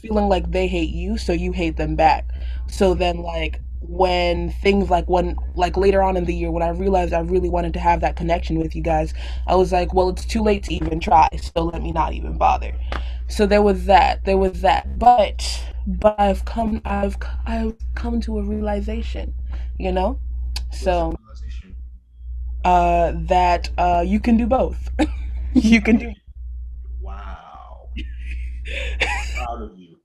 feeling 0.00 0.28
like 0.28 0.52
they 0.52 0.68
hate 0.68 0.90
you, 0.90 1.18
so 1.18 1.32
you 1.32 1.50
hate 1.50 1.76
them 1.76 1.96
back. 1.96 2.28
So 2.68 2.94
then 2.94 3.18
like 3.18 3.60
when 3.88 4.50
things 4.50 4.90
like 4.90 5.08
when 5.08 5.36
like 5.54 5.76
later 5.76 6.02
on 6.02 6.16
in 6.16 6.24
the 6.24 6.34
year 6.34 6.50
when 6.50 6.62
I 6.62 6.70
realized 6.70 7.12
I 7.12 7.20
really 7.20 7.48
wanted 7.48 7.72
to 7.74 7.80
have 7.80 8.00
that 8.00 8.16
connection 8.16 8.58
with 8.58 8.74
you 8.76 8.82
guys, 8.82 9.14
I 9.46 9.54
was 9.56 9.72
like, 9.72 9.94
well, 9.94 10.08
it's 10.10 10.24
too 10.24 10.42
late 10.42 10.64
to 10.64 10.74
even 10.74 11.00
try, 11.00 11.28
so 11.40 11.64
let 11.64 11.82
me 11.82 11.92
not 11.92 12.12
even 12.12 12.38
bother. 12.38 12.74
So 13.28 13.46
there 13.46 13.62
was 13.62 13.86
that. 13.86 14.24
There 14.24 14.38
was 14.38 14.60
that. 14.62 14.98
But 14.98 15.64
but 15.86 16.18
I've 16.18 16.44
come 16.44 16.80
I've 16.84 17.16
I've 17.46 17.74
come 17.94 18.20
to 18.22 18.38
a 18.38 18.42
realization, 18.42 19.34
you 19.78 19.92
know? 19.92 20.18
So 20.70 21.14
uh 22.64 23.12
that 23.14 23.70
uh 23.78 24.04
you 24.06 24.20
can 24.20 24.36
do 24.36 24.46
both. 24.46 24.90
you 25.54 25.80
can 25.80 25.96
do 25.98 26.12
Wow. 27.00 27.88
Proud 29.34 29.62
of 29.62 29.78
you. 29.78 29.96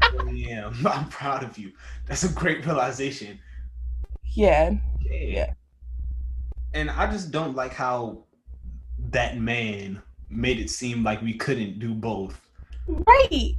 Yeah, 0.32 0.70
I'm 0.86 1.08
proud 1.08 1.44
of 1.44 1.58
you. 1.58 1.72
That's 2.06 2.24
a 2.24 2.28
great 2.28 2.64
realization. 2.64 3.38
Yeah. 4.24 4.72
yeah. 5.00 5.16
Yeah. 5.20 5.52
And 6.72 6.90
I 6.90 7.10
just 7.10 7.30
don't 7.30 7.54
like 7.54 7.72
how 7.72 8.24
that 9.10 9.38
man 9.38 10.02
made 10.28 10.58
it 10.58 10.70
seem 10.70 11.04
like 11.04 11.22
we 11.22 11.34
couldn't 11.34 11.78
do 11.78 11.94
both. 11.94 12.40
Right. 12.86 13.54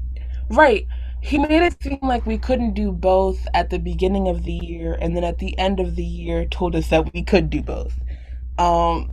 Right. 0.50 0.86
He 1.22 1.40
made 1.40 1.64
it 1.64 1.82
seem 1.82 2.00
like 2.04 2.26
we 2.26 2.38
couldn't 2.38 2.74
do 2.74 2.92
both 2.92 3.48
at 3.54 3.70
the 3.70 3.80
beginning 3.80 4.28
of 4.28 4.44
the 4.44 4.54
year 4.54 4.98
and 5.02 5.16
then 5.16 5.24
at 5.24 5.40
the 5.40 5.58
end 5.58 5.80
of 5.80 5.96
the 5.96 6.04
year 6.04 6.46
told 6.46 6.76
us 6.76 6.90
that 6.90 7.12
we 7.14 7.24
could 7.24 7.50
do 7.50 7.62
both. 7.62 8.00
Um 8.58 9.12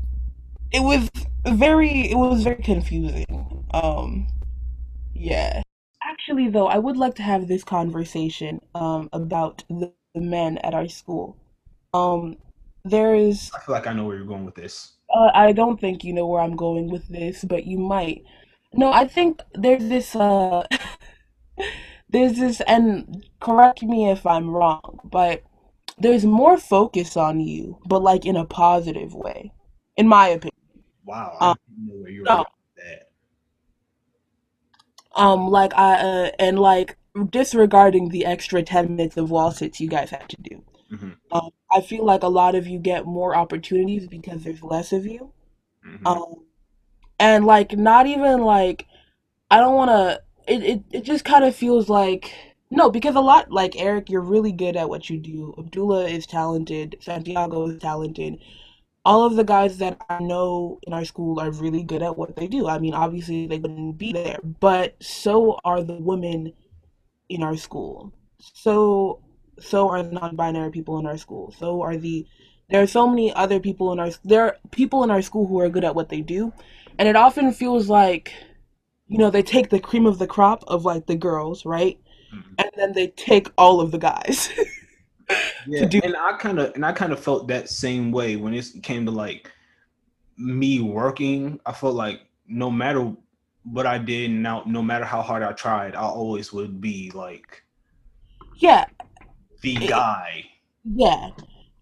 it 0.72 0.80
was 0.80 1.08
very 1.46 2.10
it 2.10 2.16
was 2.16 2.42
very 2.42 2.62
confusing. 2.62 3.64
Um 3.72 4.26
yeah. 5.14 5.62
Actually, 6.22 6.50
though, 6.50 6.68
I 6.68 6.78
would 6.78 6.96
like 6.96 7.16
to 7.16 7.22
have 7.22 7.48
this 7.48 7.64
conversation 7.64 8.60
um, 8.76 9.08
about 9.12 9.64
the, 9.68 9.92
the 10.14 10.20
men 10.20 10.58
at 10.58 10.72
our 10.72 10.86
school. 10.86 11.36
Um, 11.92 12.36
there 12.84 13.16
is. 13.16 13.50
I 13.52 13.58
feel 13.58 13.74
like 13.74 13.88
I 13.88 13.92
know 13.92 14.04
where 14.04 14.16
you're 14.16 14.26
going 14.26 14.44
with 14.44 14.54
this. 14.54 14.92
Uh, 15.12 15.30
I 15.34 15.50
don't 15.50 15.80
think 15.80 16.04
you 16.04 16.12
know 16.12 16.26
where 16.28 16.40
I'm 16.40 16.54
going 16.54 16.88
with 16.92 17.08
this, 17.08 17.42
but 17.42 17.66
you 17.66 17.76
might. 17.76 18.22
No, 18.72 18.92
I 18.92 19.08
think 19.08 19.40
there's 19.54 19.88
this. 19.88 20.14
Uh, 20.14 20.64
there's 22.08 22.38
this, 22.38 22.60
and 22.68 23.26
correct 23.40 23.82
me 23.82 24.08
if 24.08 24.24
I'm 24.24 24.48
wrong, 24.48 25.00
but 25.02 25.42
there's 25.98 26.24
more 26.24 26.56
focus 26.56 27.16
on 27.16 27.40
you, 27.40 27.80
but 27.84 28.00
like 28.00 28.26
in 28.26 28.36
a 28.36 28.44
positive 28.44 29.12
way, 29.12 29.52
in 29.96 30.06
my 30.06 30.28
opinion. 30.28 30.54
Wow, 31.04 31.36
I 31.40 31.50
um, 31.50 31.56
know 31.84 31.94
where 31.94 32.10
you're 32.10 32.24
no, 32.24 32.44
um, 35.14 35.48
like 35.48 35.74
I 35.74 35.94
uh, 35.94 36.30
and 36.38 36.58
like 36.58 36.96
disregarding 37.30 38.08
the 38.08 38.24
extra 38.24 38.62
ten 38.62 38.96
minutes 38.96 39.16
of 39.16 39.30
wall 39.30 39.50
sits 39.50 39.80
you 39.80 39.88
guys 39.88 40.10
had 40.10 40.28
to 40.30 40.36
do. 40.40 40.64
Mm-hmm. 40.92 41.10
Um, 41.32 41.50
I 41.70 41.80
feel 41.80 42.04
like 42.04 42.22
a 42.22 42.28
lot 42.28 42.54
of 42.54 42.66
you 42.66 42.78
get 42.78 43.06
more 43.06 43.34
opportunities 43.34 44.06
because 44.06 44.44
there's 44.44 44.62
less 44.62 44.92
of 44.92 45.06
you. 45.06 45.32
Mm-hmm. 45.86 46.06
Um, 46.06 46.44
and 47.18 47.44
like 47.44 47.76
not 47.76 48.06
even 48.06 48.42
like 48.42 48.86
I 49.50 49.58
don't 49.58 49.74
want 49.74 49.90
to. 49.90 50.22
It, 50.46 50.62
it 50.64 50.82
it 50.90 51.04
just 51.04 51.24
kind 51.24 51.44
of 51.44 51.54
feels 51.54 51.88
like 51.88 52.34
no 52.70 52.90
because 52.90 53.14
a 53.14 53.20
lot 53.20 53.50
like 53.50 53.80
Eric, 53.80 54.10
you're 54.10 54.20
really 54.20 54.52
good 54.52 54.76
at 54.76 54.88
what 54.88 55.08
you 55.08 55.18
do. 55.18 55.54
Abdullah 55.58 56.06
is 56.08 56.26
talented. 56.26 56.96
Santiago 57.00 57.68
is 57.68 57.80
talented 57.80 58.38
all 59.04 59.24
of 59.24 59.36
the 59.36 59.44
guys 59.44 59.78
that 59.78 60.00
I 60.08 60.20
know 60.20 60.78
in 60.82 60.92
our 60.92 61.04
school 61.04 61.40
are 61.40 61.50
really 61.50 61.82
good 61.82 62.02
at 62.02 62.16
what 62.16 62.36
they 62.36 62.46
do. 62.46 62.68
I 62.68 62.78
mean, 62.78 62.94
obviously 62.94 63.46
they 63.46 63.58
wouldn't 63.58 63.98
be 63.98 64.12
there, 64.12 64.38
but 64.60 64.96
so 65.02 65.58
are 65.64 65.82
the 65.82 65.94
women 65.94 66.52
in 67.28 67.42
our 67.42 67.56
school. 67.56 68.12
So 68.38 69.20
so 69.58 69.88
are 69.90 70.02
the 70.02 70.12
non-binary 70.12 70.70
people 70.70 70.98
in 70.98 71.06
our 71.06 71.18
school. 71.18 71.54
So 71.58 71.82
are 71.82 71.96
the 71.96 72.26
there 72.70 72.82
are 72.82 72.86
so 72.86 73.06
many 73.08 73.32
other 73.34 73.60
people 73.60 73.92
in 73.92 74.00
our 74.00 74.10
there 74.24 74.44
are 74.44 74.56
people 74.70 75.04
in 75.04 75.10
our 75.10 75.22
school 75.22 75.46
who 75.46 75.60
are 75.60 75.68
good 75.68 75.84
at 75.84 75.94
what 75.94 76.08
they 76.08 76.20
do, 76.20 76.52
and 76.98 77.08
it 77.08 77.16
often 77.16 77.52
feels 77.52 77.88
like 77.88 78.32
you 79.12 79.18
know, 79.18 79.30
they 79.30 79.42
take 79.42 79.68
the 79.68 79.78
cream 79.78 80.06
of 80.06 80.18
the 80.18 80.26
crop 80.26 80.64
of 80.66 80.86
like 80.86 81.06
the 81.06 81.14
girls, 81.14 81.66
right? 81.66 81.98
Mm-hmm. 82.34 82.54
And 82.56 82.70
then 82.76 82.92
they 82.92 83.08
take 83.08 83.48
all 83.58 83.80
of 83.82 83.90
the 83.90 83.98
guys. 83.98 84.48
yeah, 85.66 85.86
do- 85.86 86.00
and 86.02 86.16
I 86.16 86.34
kind 86.38 86.58
of 86.58 86.74
and 86.74 86.84
I 86.84 86.92
kind 86.92 87.12
of 87.12 87.20
felt 87.20 87.48
that 87.48 87.68
same 87.68 88.12
way 88.12 88.36
when 88.36 88.54
it 88.54 88.66
came 88.82 89.04
to 89.06 89.10
like 89.10 89.50
me 90.36 90.80
working. 90.80 91.60
I 91.66 91.72
felt 91.72 91.94
like 91.94 92.20
no 92.46 92.70
matter 92.70 93.12
what 93.64 93.86
I 93.86 93.98
did, 93.98 94.30
now 94.30 94.62
no 94.66 94.82
matter 94.82 95.04
how 95.04 95.22
hard 95.22 95.42
I 95.42 95.52
tried, 95.52 95.94
I 95.94 96.02
always 96.02 96.52
would 96.52 96.80
be 96.80 97.10
like, 97.14 97.62
yeah, 98.56 98.86
the 99.62 99.76
guy. 99.76 100.44
Yeah, 100.84 101.30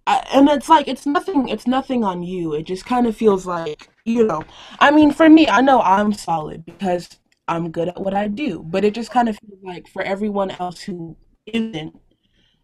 I, 0.06 0.26
and 0.34 0.48
it's 0.48 0.68
like 0.68 0.88
it's 0.88 1.06
nothing. 1.06 1.48
It's 1.48 1.66
nothing 1.66 2.04
on 2.04 2.22
you. 2.22 2.54
It 2.54 2.64
just 2.64 2.84
kind 2.84 3.06
of 3.06 3.16
feels 3.16 3.46
like 3.46 3.88
you 4.04 4.26
know. 4.26 4.42
I 4.78 4.90
mean, 4.90 5.12
for 5.12 5.28
me, 5.28 5.48
I 5.48 5.60
know 5.60 5.80
I'm 5.80 6.12
solid 6.12 6.64
because 6.66 7.08
I'm 7.48 7.70
good 7.70 7.88
at 7.88 8.00
what 8.00 8.14
I 8.14 8.28
do, 8.28 8.62
but 8.62 8.84
it 8.84 8.94
just 8.94 9.10
kind 9.10 9.28
of 9.28 9.38
feels 9.38 9.62
like 9.62 9.88
for 9.88 10.02
everyone 10.02 10.50
else 10.52 10.80
who 10.82 11.16
isn't, 11.46 11.98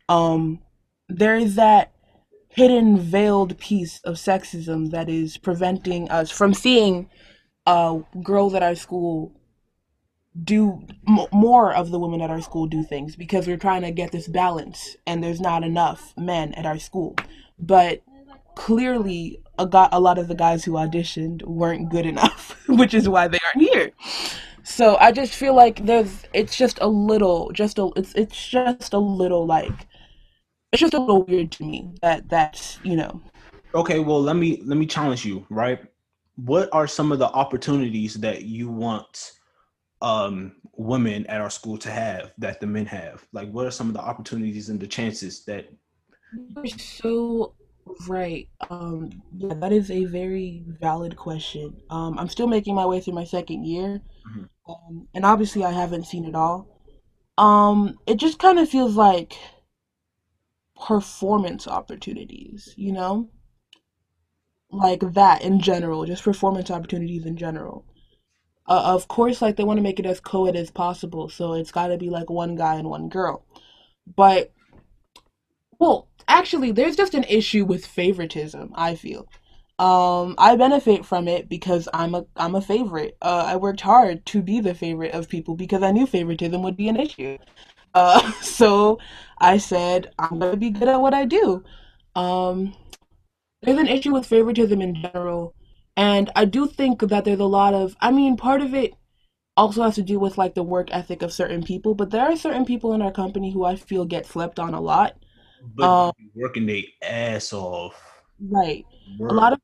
um, 0.08 0.60
there 1.08 1.36
is 1.36 1.54
that 1.54 1.92
hidden 2.48 2.98
veiled 2.98 3.58
piece 3.58 4.00
of 4.00 4.14
sexism 4.14 4.90
that 4.90 5.08
is 5.08 5.36
preventing 5.36 6.08
us 6.10 6.30
from 6.30 6.54
seeing 6.54 7.08
uh, 7.66 7.98
girls 8.22 8.54
at 8.54 8.62
our 8.62 8.74
school 8.74 9.32
do 10.42 10.82
m- 11.08 11.26
more 11.32 11.72
of 11.74 11.90
the 11.90 11.98
women 11.98 12.20
at 12.20 12.30
our 12.30 12.40
school 12.40 12.66
do 12.66 12.82
things 12.82 13.16
because 13.16 13.46
we're 13.46 13.56
trying 13.56 13.82
to 13.82 13.90
get 13.90 14.12
this 14.12 14.28
balance 14.28 14.96
and 15.06 15.22
there's 15.22 15.40
not 15.40 15.64
enough 15.64 16.14
men 16.16 16.52
at 16.54 16.66
our 16.66 16.78
school. 16.78 17.16
But 17.58 18.02
clearly 18.54 19.40
a, 19.58 19.68
a 19.92 20.00
lot 20.00 20.18
of 20.18 20.28
the 20.28 20.34
guys 20.34 20.64
who 20.64 20.72
auditioned 20.72 21.42
weren't 21.44 21.90
good 21.90 22.06
enough 22.06 22.56
which 22.68 22.94
is 22.94 23.08
why 23.08 23.28
they 23.28 23.38
aren't 23.44 23.68
here. 23.68 23.92
So 24.62 24.96
i 24.96 25.12
just 25.12 25.34
feel 25.34 25.54
like 25.54 25.84
there's 25.86 26.24
it's 26.32 26.56
just 26.56 26.78
a 26.80 26.88
little 26.88 27.50
just 27.52 27.78
a 27.78 27.90
it's 27.96 28.14
it's 28.14 28.48
just 28.48 28.92
a 28.92 28.98
little 28.98 29.46
like 29.46 29.86
it's 30.76 30.80
just 30.80 30.94
a 30.94 30.98
little 31.00 31.24
weird 31.24 31.50
to 31.52 31.64
me 31.64 31.94
that 32.02 32.28
that's 32.28 32.78
you 32.82 32.96
know. 32.96 33.22
Okay, 33.74 33.98
well 33.98 34.22
let 34.22 34.36
me 34.36 34.62
let 34.64 34.78
me 34.78 34.86
challenge 34.86 35.24
you, 35.24 35.46
right? 35.50 35.80
What 36.36 36.68
are 36.72 36.86
some 36.86 37.12
of 37.12 37.18
the 37.18 37.28
opportunities 37.28 38.14
that 38.14 38.42
you 38.42 38.68
want 38.70 39.32
um 40.02 40.56
women 40.74 41.26
at 41.28 41.40
our 41.40 41.50
school 41.50 41.78
to 41.78 41.90
have 41.90 42.32
that 42.38 42.60
the 42.60 42.66
men 42.66 42.86
have? 42.86 43.26
Like 43.32 43.50
what 43.50 43.66
are 43.66 43.70
some 43.72 43.88
of 43.88 43.94
the 43.94 44.00
opportunities 44.02 44.68
and 44.70 44.80
the 44.80 44.86
chances 44.88 45.44
that 45.46 45.68
You're 46.32 46.66
so 46.66 47.54
right. 48.08 48.48
Um 48.70 49.22
yeah, 49.36 49.54
that 49.54 49.72
is 49.72 49.90
a 49.90 50.04
very 50.04 50.64
valid 50.80 51.16
question. 51.16 51.76
Um 51.90 52.18
I'm 52.18 52.28
still 52.28 52.46
making 52.46 52.74
my 52.74 52.86
way 52.86 53.00
through 53.00 53.14
my 53.14 53.24
second 53.24 53.64
year. 53.64 54.02
Mhm. 54.24 54.46
Um 54.68 55.08
and 55.14 55.24
obviously 55.26 55.64
I 55.64 55.72
haven't 55.72 56.06
seen 56.06 56.24
it 56.26 56.34
all. 56.34 56.68
Um 57.38 57.98
it 58.06 58.16
just 58.18 58.38
kind 58.40 58.58
of 58.58 58.68
feels 58.68 58.96
like 58.96 59.34
performance 60.80 61.66
opportunities, 61.66 62.74
you 62.76 62.92
know? 62.92 63.28
Like 64.70 65.00
that 65.14 65.42
in 65.42 65.60
general, 65.60 66.04
just 66.06 66.24
performance 66.24 66.70
opportunities 66.70 67.24
in 67.24 67.36
general. 67.36 67.84
Uh, 68.68 68.82
of 68.84 69.06
course, 69.08 69.40
like 69.40 69.56
they 69.56 69.64
want 69.64 69.78
to 69.78 69.82
make 69.82 70.00
it 70.00 70.06
as 70.06 70.20
co-ed 70.20 70.56
as 70.56 70.70
possible, 70.70 71.28
so 71.28 71.54
it's 71.54 71.70
got 71.70 71.88
to 71.88 71.96
be 71.96 72.10
like 72.10 72.28
one 72.28 72.56
guy 72.56 72.74
and 72.74 72.90
one 72.90 73.08
girl. 73.08 73.46
But 74.16 74.52
well, 75.78 76.08
actually, 76.26 76.72
there's 76.72 76.96
just 76.96 77.14
an 77.14 77.24
issue 77.24 77.64
with 77.64 77.86
favoritism, 77.86 78.72
I 78.74 78.96
feel. 78.96 79.28
Um, 79.78 80.34
I 80.38 80.56
benefit 80.56 81.04
from 81.04 81.28
it 81.28 81.48
because 81.48 81.88
I'm 81.92 82.14
a 82.14 82.24
I'm 82.34 82.54
a 82.54 82.62
favorite. 82.62 83.16
Uh, 83.20 83.44
I 83.46 83.56
worked 83.56 83.82
hard 83.82 84.24
to 84.26 84.42
be 84.42 84.60
the 84.60 84.74
favorite 84.74 85.12
of 85.12 85.28
people 85.28 85.54
because 85.54 85.82
I 85.82 85.92
knew 85.92 86.06
favoritism 86.06 86.62
would 86.62 86.76
be 86.76 86.88
an 86.88 86.96
issue. 86.96 87.36
Uh, 87.96 88.32
so 88.42 89.00
I 89.40 89.58
said 89.58 90.12
I'm 90.18 90.38
gonna 90.40 90.56
be 90.58 90.70
good 90.70 90.88
at 90.88 91.00
what 91.02 91.14
I 91.14 91.26
do. 91.26 91.64
Um, 92.16 92.74
there's 93.62 93.78
an 93.78 93.88
issue 93.88 94.12
with 94.12 94.26
favoritism 94.26 94.80
in 94.82 94.94
general, 94.96 95.54
and 95.96 96.30
I 96.36 96.44
do 96.46 96.66
think 96.68 97.00
that 97.02 97.24
there's 97.24 97.40
a 97.40 97.44
lot 97.44 97.74
of. 97.74 97.96
I 98.00 98.12
mean, 98.12 98.36
part 98.36 98.62
of 98.62 98.74
it 98.74 98.94
also 99.56 99.82
has 99.84 99.96
to 99.96 100.02
do 100.02 100.20
with 100.20 100.38
like 100.38 100.54
the 100.54 100.64
work 100.64 100.88
ethic 100.92 101.22
of 101.22 101.32
certain 101.32 101.64
people, 101.64 101.94
but 101.94 102.10
there 102.10 102.22
are 102.24 102.36
certain 102.36 102.66
people 102.66 102.94
in 102.94 103.02
our 103.02 103.12
company 103.12 103.52
who 103.52 103.64
I 103.64 103.76
feel 103.76 104.06
get 104.06 104.26
slept 104.26 104.58
on 104.60 104.74
a 104.74 104.80
lot. 104.82 105.16
but 105.76 105.90
Um, 105.90 106.12
working 106.34 106.66
their 106.66 106.82
ass 107.02 107.52
off. 107.52 108.22
right. 108.40 108.84
A 109.28 109.34
lot 109.34 109.52
of 109.52 109.60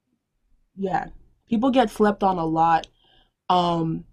yeah, 0.76 1.08
people 1.48 1.70
get 1.70 1.90
slept 1.90 2.24
on 2.24 2.38
a 2.38 2.46
lot. 2.46 2.88
Um, 3.50 4.04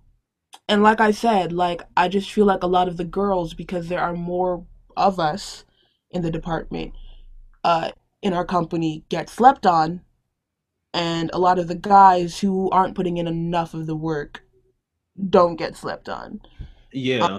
and 0.69 0.83
like 0.83 1.01
I 1.01 1.09
said, 1.09 1.51
like 1.51 1.81
I 1.97 2.07
just 2.07 2.31
feel 2.31 2.45
like 2.45 2.61
a 2.61 2.67
lot 2.67 2.87
of 2.87 2.95
the 2.95 3.03
girls, 3.03 3.55
because 3.55 3.89
there 3.89 3.99
are 3.99 4.13
more 4.13 4.65
of 4.95 5.19
us 5.19 5.65
in 6.11 6.21
the 6.21 6.29
department, 6.29 6.93
uh, 7.63 7.91
in 8.21 8.33
our 8.33 8.45
company, 8.45 9.03
get 9.09 9.29
slept 9.29 9.65
on, 9.65 10.01
and 10.93 11.31
a 11.33 11.39
lot 11.39 11.57
of 11.57 11.67
the 11.67 11.75
guys 11.75 12.39
who 12.39 12.69
aren't 12.69 12.95
putting 12.95 13.17
in 13.17 13.27
enough 13.27 13.73
of 13.73 13.87
the 13.87 13.95
work 13.95 14.43
don't 15.29 15.55
get 15.55 15.75
slept 15.75 16.07
on. 16.07 16.39
Yeah, 16.93 17.37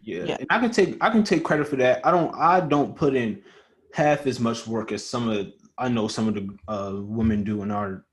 yeah. 0.00 0.24
yeah. 0.24 0.36
And 0.40 0.46
I 0.48 0.60
can 0.60 0.70
take 0.70 0.96
I 1.02 1.10
can 1.10 1.24
take 1.24 1.44
credit 1.44 1.68
for 1.68 1.76
that. 1.76 2.04
I 2.06 2.10
don't 2.10 2.34
I 2.34 2.60
don't 2.60 2.96
put 2.96 3.14
in 3.14 3.42
half 3.92 4.26
as 4.26 4.40
much 4.40 4.66
work 4.66 4.92
as 4.92 5.06
some 5.06 5.28
of 5.28 5.52
I 5.76 5.90
know 5.90 6.08
some 6.08 6.26
of 6.26 6.34
the 6.34 6.48
uh 6.68 6.92
women 6.96 7.44
do 7.44 7.62
in 7.62 7.70
our 7.70 8.06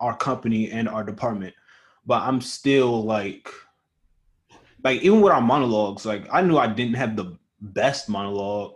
our 0.00 0.16
company 0.16 0.70
and 0.70 0.88
our 0.88 1.04
department. 1.04 1.54
But 2.08 2.24
I'm 2.24 2.42
still 2.42 3.04
like 3.04 3.50
like 4.84 5.02
even 5.02 5.20
with 5.20 5.32
our 5.32 5.40
monologues, 5.40 6.06
like 6.06 6.26
I 6.32 6.42
knew 6.42 6.56
I 6.58 6.66
didn't 6.68 6.94
have 6.94 7.16
the 7.16 7.36
best 7.60 8.08
monologue, 8.08 8.74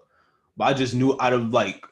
but 0.57 0.65
I 0.67 0.75
just 0.75 0.95
knew 0.95 1.17
out 1.21 1.33
of 1.33 1.51
like 1.51 1.85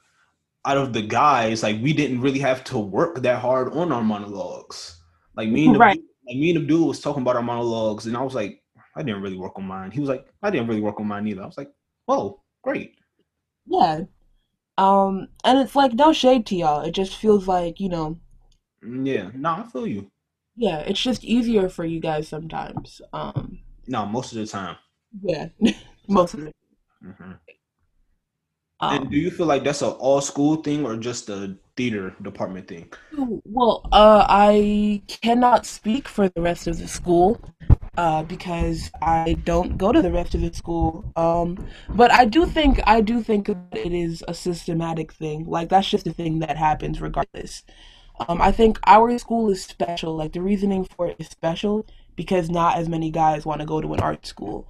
out 0.66 0.78
of 0.78 0.92
the 0.92 1.02
guys, 1.02 1.62
like 1.62 1.80
we 1.82 1.92
didn't 1.94 2.22
really 2.22 2.40
have 2.40 2.64
to 2.66 2.78
work 2.78 3.22
that 3.22 3.40
hard 3.40 3.72
on 3.74 3.92
our 3.92 4.02
monologues. 4.04 5.00
Like 5.36 5.50
me 5.50 5.66
and 5.66 5.76
Right. 5.76 6.00
Abdul, 6.00 6.02
like 6.28 6.36
me 6.38 6.50
and 6.50 6.60
Abdul 6.60 6.88
was 6.88 7.00
talking 7.00 7.22
about 7.22 7.36
our 7.36 7.42
monologues, 7.42 8.06
and 8.06 8.16
I 8.16 8.22
was 8.22 8.34
like, 8.34 8.62
I 8.96 9.02
didn't 9.04 9.22
really 9.22 9.38
work 9.38 9.58
on 9.58 9.66
mine. 9.66 9.92
He 9.92 10.00
was 10.00 10.10
like, 10.10 10.26
I 10.42 10.50
didn't 10.50 10.68
really 10.68 10.82
work 10.82 11.00
on 11.00 11.08
mine 11.08 11.28
either. 11.28 11.42
I 11.42 11.46
was 11.46 11.58
like, 11.58 11.72
whoa, 12.06 12.42
great. 12.62 12.96
Yeah. 13.66 14.04
Um, 14.78 15.28
and 15.44 15.58
it's 15.60 15.76
like 15.76 15.94
no 15.94 16.12
shade 16.12 16.46
to 16.48 16.56
y'all. 16.56 16.82
It 16.82 16.92
just 16.92 17.16
feels 17.16 17.48
like, 17.48 17.80
you 17.80 17.88
know, 17.90 18.20
Mm, 18.84 19.06
Yeah, 19.06 19.30
no, 19.34 19.50
I 19.54 19.62
feel 19.64 19.86
you. 19.86 20.10
Yeah, 20.56 20.78
it's 20.80 21.00
just 21.02 21.24
easier 21.24 21.68
for 21.68 21.84
you 21.84 22.00
guys 22.00 22.28
sometimes. 22.28 23.00
Um, 23.12 23.60
No, 23.86 24.06
most 24.06 24.32
of 24.32 24.38
the 24.38 24.46
time. 24.46 24.76
yeah, 25.22 25.46
most 26.08 26.34
of 26.34 26.46
it. 26.46 26.54
hmm 27.02 27.32
And 28.88 29.08
do 29.10 29.16
Um, 29.16 29.16
you 29.16 29.30
feel 29.30 29.46
like 29.46 29.64
that's 29.64 29.80
an 29.82 29.92
all 29.92 30.20
school 30.20 30.56
thing 30.56 30.84
or 30.84 30.96
just 30.96 31.28
a 31.30 31.56
theater 31.76 32.14
department 32.22 32.68
thing? 32.68 32.92
well, 33.44 33.88
uh, 33.92 34.24
I 34.28 35.02
cannot 35.08 35.66
speak 35.66 36.08
for 36.08 36.28
the 36.28 36.40
rest 36.40 36.66
of 36.66 36.78
the 36.78 36.86
school, 36.88 37.40
uh, 37.96 38.22
because 38.22 38.90
I 39.02 39.36
don't 39.44 39.76
go 39.76 39.92
to 39.92 40.00
the 40.00 40.12
rest 40.12 40.34
of 40.34 40.40
the 40.42 40.52
school. 40.54 41.04
Um, 41.16 41.66
but 41.88 42.12
I 42.12 42.24
do 42.24 42.46
think 42.46 42.80
I 42.86 43.00
do 43.00 43.22
think 43.22 43.46
that 43.48 43.78
it 43.78 43.92
is 43.92 44.24
a 44.28 44.34
systematic 44.34 45.12
thing. 45.12 45.44
Like 45.46 45.68
that's 45.70 45.88
just 45.90 46.06
a 46.06 46.12
thing 46.12 46.38
that 46.40 46.56
happens 46.56 47.00
regardless. 47.00 47.64
Um, 48.28 48.40
I 48.42 48.52
think 48.52 48.78
our 48.86 49.16
school 49.18 49.50
is 49.50 49.64
special. 49.64 50.16
Like 50.16 50.32
the 50.32 50.42
reasoning 50.42 50.84
for 50.96 51.06
it 51.08 51.16
is 51.18 51.28
special 51.28 51.86
because 52.16 52.50
not 52.50 52.76
as 52.78 52.88
many 52.88 53.10
guys 53.10 53.46
want 53.46 53.60
to 53.60 53.66
go 53.66 53.80
to 53.80 53.94
an 53.94 54.00
art 54.00 54.26
school. 54.26 54.68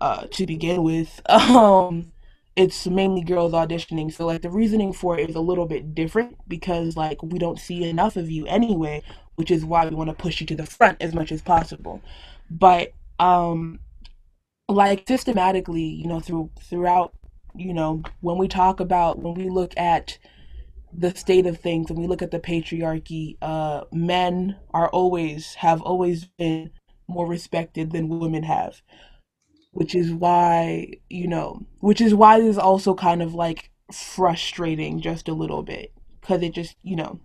uh, 0.00 0.26
to 0.32 0.46
begin 0.46 0.82
with. 0.84 1.20
Um, 1.30 2.12
it's 2.56 2.86
mainly 2.86 3.22
girls 3.22 3.52
auditioning, 3.52 4.12
so 4.12 4.26
like 4.26 4.42
the 4.42 4.50
reasoning 4.50 4.92
for 4.92 5.18
it 5.18 5.30
is 5.30 5.36
a 5.36 5.40
little 5.40 5.66
bit 5.66 5.94
different 5.94 6.36
because 6.48 6.96
like 6.96 7.22
we 7.22 7.38
don't 7.38 7.58
see 7.60 7.84
enough 7.88 8.16
of 8.16 8.30
you 8.30 8.46
anyway, 8.46 9.02
which 9.36 9.50
is 9.50 9.64
why 9.64 9.86
we 9.88 9.94
want 9.96 10.10
to 10.10 10.14
push 10.16 10.40
you 10.40 10.46
to 10.48 10.56
the 10.56 10.66
front 10.66 10.98
as 11.00 11.14
much 11.14 11.32
as 11.32 11.42
possible. 11.42 12.02
But 12.50 12.92
um, 13.20 13.80
like 14.68 15.04
systematically, 15.08 15.82
you 15.84 16.06
know, 16.06 16.20
through 16.20 16.50
throughout, 16.60 17.14
you 17.54 17.72
know, 17.74 18.02
when 18.20 18.38
we 18.38 18.48
talk 18.48 18.80
about 18.80 19.20
when 19.20 19.34
we 19.34 19.48
look 19.48 19.72
at 19.76 20.18
the 20.98 21.14
state 21.14 21.46
of 21.46 21.58
things 21.58 21.90
and 21.90 21.98
we 21.98 22.06
look 22.06 22.22
at 22.22 22.30
the 22.30 22.40
patriarchy, 22.40 23.36
uh, 23.42 23.84
men 23.92 24.56
are 24.72 24.88
always 24.88 25.54
have 25.54 25.82
always 25.82 26.24
been 26.38 26.70
more 27.08 27.26
respected 27.26 27.92
than 27.92 28.08
women 28.08 28.42
have 28.42 28.82
which 29.70 29.94
is 29.94 30.10
why 30.10 30.88
you 31.10 31.28
know 31.28 31.60
which 31.80 32.00
is 32.00 32.14
why 32.14 32.40
this 32.40 32.48
is 32.48 32.58
also 32.58 32.94
kind 32.94 33.22
of 33.22 33.34
like 33.34 33.70
frustrating 33.92 35.00
just 35.00 35.28
a 35.28 35.34
little 35.34 35.62
bit 35.62 35.92
because 36.20 36.42
it 36.42 36.54
just 36.54 36.76
you 36.82 36.96
know 36.96 37.20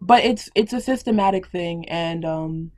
but 0.00 0.22
it's 0.22 0.48
it's 0.54 0.72
a 0.72 0.80
systematic 0.80 1.48
thing 1.48 1.88
and 1.88 2.24
um 2.24 2.70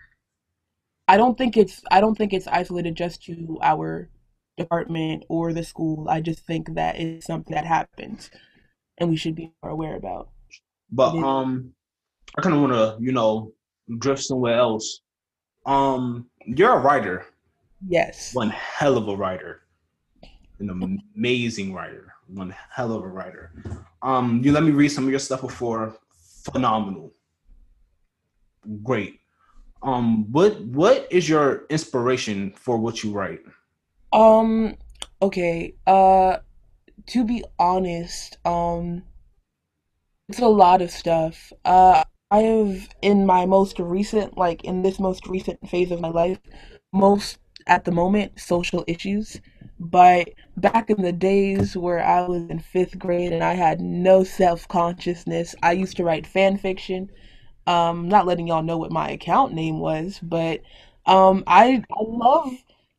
i 1.09 1.17
don't 1.17 1.37
think 1.37 1.57
it's 1.57 1.83
i 1.91 2.01
don't 2.01 2.17
think 2.17 2.33
it's 2.33 2.47
isolated 2.47 2.95
just 2.95 3.23
to 3.23 3.59
our 3.61 4.09
department 4.61 5.25
or 5.29 5.53
the 5.53 5.65
school. 5.65 6.07
I 6.09 6.21
just 6.21 6.47
think 6.47 6.75
that 6.75 6.97
it's 7.01 7.27
something 7.27 7.55
that 7.55 7.65
happens 7.65 8.31
and 9.01 9.11
we 9.11 9.17
should 9.17 9.35
be 9.35 9.53
more 9.63 9.73
aware 9.73 9.97
about 9.97 10.29
But 10.93 11.17
um, 11.17 11.73
I 12.37 12.43
kind 12.43 12.55
of 12.55 12.61
want 12.61 12.73
to, 12.73 12.97
you 13.01 13.13
know, 13.13 13.53
drift 13.99 14.23
somewhere 14.23 14.57
else. 14.59 15.01
Um, 15.67 16.27
you're 16.47 16.73
a 16.73 16.79
writer, 16.79 17.27
yes 17.89 18.35
one 18.35 18.51
hell 18.51 18.97
of 18.97 19.09
a 19.09 19.17
writer, 19.17 19.63
an 20.59 21.01
amazing 21.17 21.73
writer, 21.75 22.15
one 22.29 22.55
hell 22.71 22.93
of 22.93 23.03
a 23.03 23.09
writer. 23.09 23.53
Um, 24.03 24.41
you 24.45 24.53
let 24.53 24.63
me 24.63 24.71
read 24.71 24.89
some 24.89 25.05
of 25.05 25.11
your 25.11 25.19
stuff 25.19 25.43
before. 25.43 25.97
Phenomenal, 26.53 27.13
great. 28.83 29.21
Um, 29.83 30.31
what 30.33 30.61
what 30.61 31.07
is 31.11 31.29
your 31.29 31.67
inspiration 31.69 32.53
for 32.57 32.77
what 32.79 33.03
you 33.03 33.13
write? 33.13 33.41
um 34.13 34.75
okay 35.23 35.75
uh 35.87 36.39
to 37.07 37.25
be 37.25 37.45
honest 37.59 38.39
um 38.47 39.03
It's 40.29 40.39
a 40.39 40.47
lot 40.49 40.81
of 40.83 40.91
stuff. 40.91 41.53
Uh, 41.65 42.05
I 42.31 42.39
have, 42.39 42.89
in 43.03 43.27
my 43.27 43.45
most 43.47 43.79
recent, 43.79 44.39
like 44.39 44.65
in 44.65 44.83
this 44.83 44.99
most 45.01 45.27
recent 45.27 45.69
phase 45.69 45.91
of 45.91 46.01
my 46.01 46.09
life, 46.09 46.39
most 46.93 47.39
at 47.67 47.85
the 47.85 47.93
moment, 47.93 48.39
social 48.41 48.85
issues. 48.87 49.41
But 49.79 50.31
back 50.57 50.91
in 50.91 51.03
the 51.03 51.13
days 51.13 51.77
where 51.77 52.03
I 52.05 52.27
was 52.27 52.43
in 52.49 52.61
fifth 52.61 52.99
grade 52.99 53.33
and 53.33 53.43
I 53.43 53.55
had 53.55 53.81
no 53.81 54.23
self-consciousness, 54.25 55.55
I 55.63 55.73
used 55.73 55.97
to 55.97 56.05
write 56.05 56.27
fan 56.27 56.57
fiction. 56.59 57.11
Um, 57.67 58.09
not 58.09 58.27
letting 58.27 58.47
y'all 58.49 58.63
know 58.63 58.79
what 58.79 58.93
my 58.93 59.11
account 59.11 59.53
name 59.55 59.79
was, 59.81 60.21
but 60.23 60.61
um, 61.07 61.45
I 61.47 61.83
I 61.91 62.03
love 62.03 62.53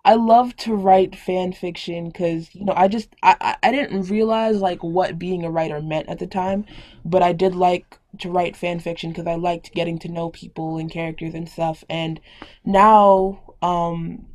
I 0.03 0.15
love 0.15 0.55
to 0.57 0.73
write 0.75 1.15
fan 1.15 1.53
fiction 1.53 2.07
because 2.07 2.53
you 2.55 2.65
know 2.65 2.73
I 2.75 2.87
just 2.87 3.09
I, 3.21 3.55
I 3.61 3.71
didn't 3.71 4.09
realize 4.09 4.57
like 4.59 4.81
what 4.83 5.19
being 5.19 5.43
a 5.43 5.51
writer 5.51 5.81
meant 5.81 6.09
at 6.09 6.19
the 6.19 6.27
time, 6.27 6.65
but 7.05 7.21
I 7.23 7.33
did 7.33 7.55
like 7.55 7.99
to 8.19 8.29
write 8.29 8.55
fan 8.55 8.79
fiction 8.79 9.11
because 9.11 9.27
I 9.27 9.35
liked 9.35 9.73
getting 9.73 9.99
to 9.99 10.09
know 10.09 10.29
people 10.29 10.77
and 10.77 10.91
characters 10.91 11.33
and 11.35 11.47
stuff. 11.47 11.83
And 11.89 12.19
now 12.65 13.55
um, 13.61 14.25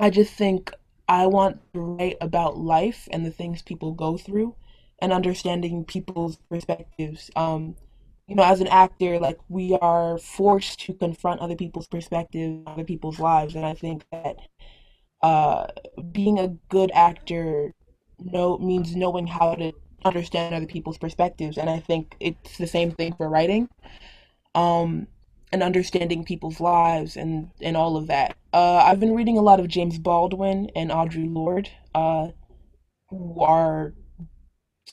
I 0.00 0.10
just 0.10 0.32
think 0.34 0.72
I 1.08 1.26
want 1.26 1.60
to 1.74 1.80
write 1.80 2.16
about 2.20 2.58
life 2.58 3.08
and 3.12 3.26
the 3.26 3.30
things 3.30 3.62
people 3.62 3.92
go 3.92 4.16
through 4.16 4.54
and 5.00 5.12
understanding 5.12 5.84
people's 5.84 6.36
perspectives. 6.48 7.30
Um, 7.36 7.76
you 8.26 8.34
know, 8.36 8.44
as 8.44 8.60
an 8.60 8.68
actor, 8.68 9.18
like 9.18 9.38
we 9.48 9.76
are 9.80 10.18
forced 10.18 10.80
to 10.80 10.94
confront 10.94 11.40
other 11.40 11.56
people's 11.56 11.86
perspectives, 11.88 12.62
other 12.66 12.84
people's 12.84 13.18
lives, 13.20 13.54
and 13.54 13.66
I 13.66 13.74
think 13.74 14.04
that 14.12 14.38
uh, 15.24 15.66
being 16.12 16.38
a 16.38 16.48
good 16.68 16.90
actor 16.94 17.72
know 18.18 18.58
means 18.58 18.94
knowing 18.94 19.26
how 19.26 19.54
to 19.54 19.72
understand 20.04 20.54
other 20.54 20.66
people's 20.66 20.98
perspectives, 20.98 21.56
and 21.56 21.70
I 21.70 21.80
think 21.80 22.14
it's 22.20 22.58
the 22.58 22.66
same 22.66 22.90
thing 22.90 23.14
for 23.14 23.28
writing. 23.28 23.68
Um, 24.54 25.08
and 25.50 25.62
understanding 25.62 26.24
people's 26.24 26.60
lives 26.60 27.16
and 27.16 27.48
and 27.62 27.76
all 27.76 27.96
of 27.96 28.08
that. 28.08 28.36
Uh, 28.52 28.82
I've 28.84 29.00
been 29.00 29.14
reading 29.14 29.38
a 29.38 29.42
lot 29.42 29.60
of 29.60 29.68
James 29.68 29.98
Baldwin 29.98 30.68
and 30.76 30.90
Audre 30.90 31.32
Lorde, 31.32 31.70
uh, 31.94 32.28
who 33.08 33.40
are 33.40 33.94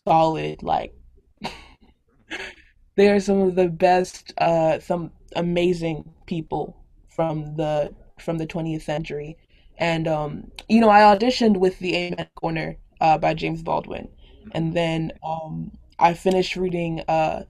solid. 0.07 0.63
Like 0.63 0.93
they 2.95 3.09
are 3.09 3.19
some 3.19 3.41
of 3.41 3.55
the 3.55 3.69
best, 3.69 4.33
uh, 4.37 4.79
some 4.79 5.11
amazing 5.35 6.13
people 6.25 6.77
from 7.09 7.55
the 7.57 7.93
from 8.19 8.37
the 8.37 8.47
20th 8.47 8.83
century. 8.83 9.37
And 9.81 10.07
um, 10.07 10.51
you 10.69 10.79
know, 10.79 10.89
I 10.89 11.01
auditioned 11.01 11.57
with 11.57 11.79
the 11.79 11.95
Amen 11.95 12.27
Corner 12.35 12.77
uh, 13.01 13.17
by 13.17 13.33
James 13.33 13.63
Baldwin, 13.63 14.09
and 14.53 14.73
then 14.73 15.11
um, 15.25 15.71
I 15.99 16.13
finished 16.13 16.55
reading. 16.55 17.01
Uh, 17.07 17.45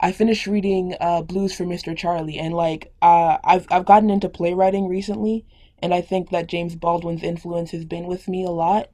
I 0.00 0.12
finished 0.12 0.46
reading 0.46 0.94
uh, 1.00 1.22
Blues 1.22 1.54
for 1.54 1.64
Mr. 1.64 1.96
Charlie, 1.96 2.38
and 2.38 2.54
like 2.54 2.94
uh, 3.02 3.38
I've 3.44 3.66
I've 3.70 3.84
gotten 3.84 4.10
into 4.10 4.28
playwriting 4.28 4.86
recently, 4.88 5.44
and 5.82 5.92
I 5.92 6.02
think 6.02 6.30
that 6.30 6.46
James 6.46 6.76
Baldwin's 6.76 7.24
influence 7.24 7.72
has 7.72 7.84
been 7.84 8.06
with 8.06 8.28
me 8.28 8.44
a 8.44 8.50
lot 8.50 8.90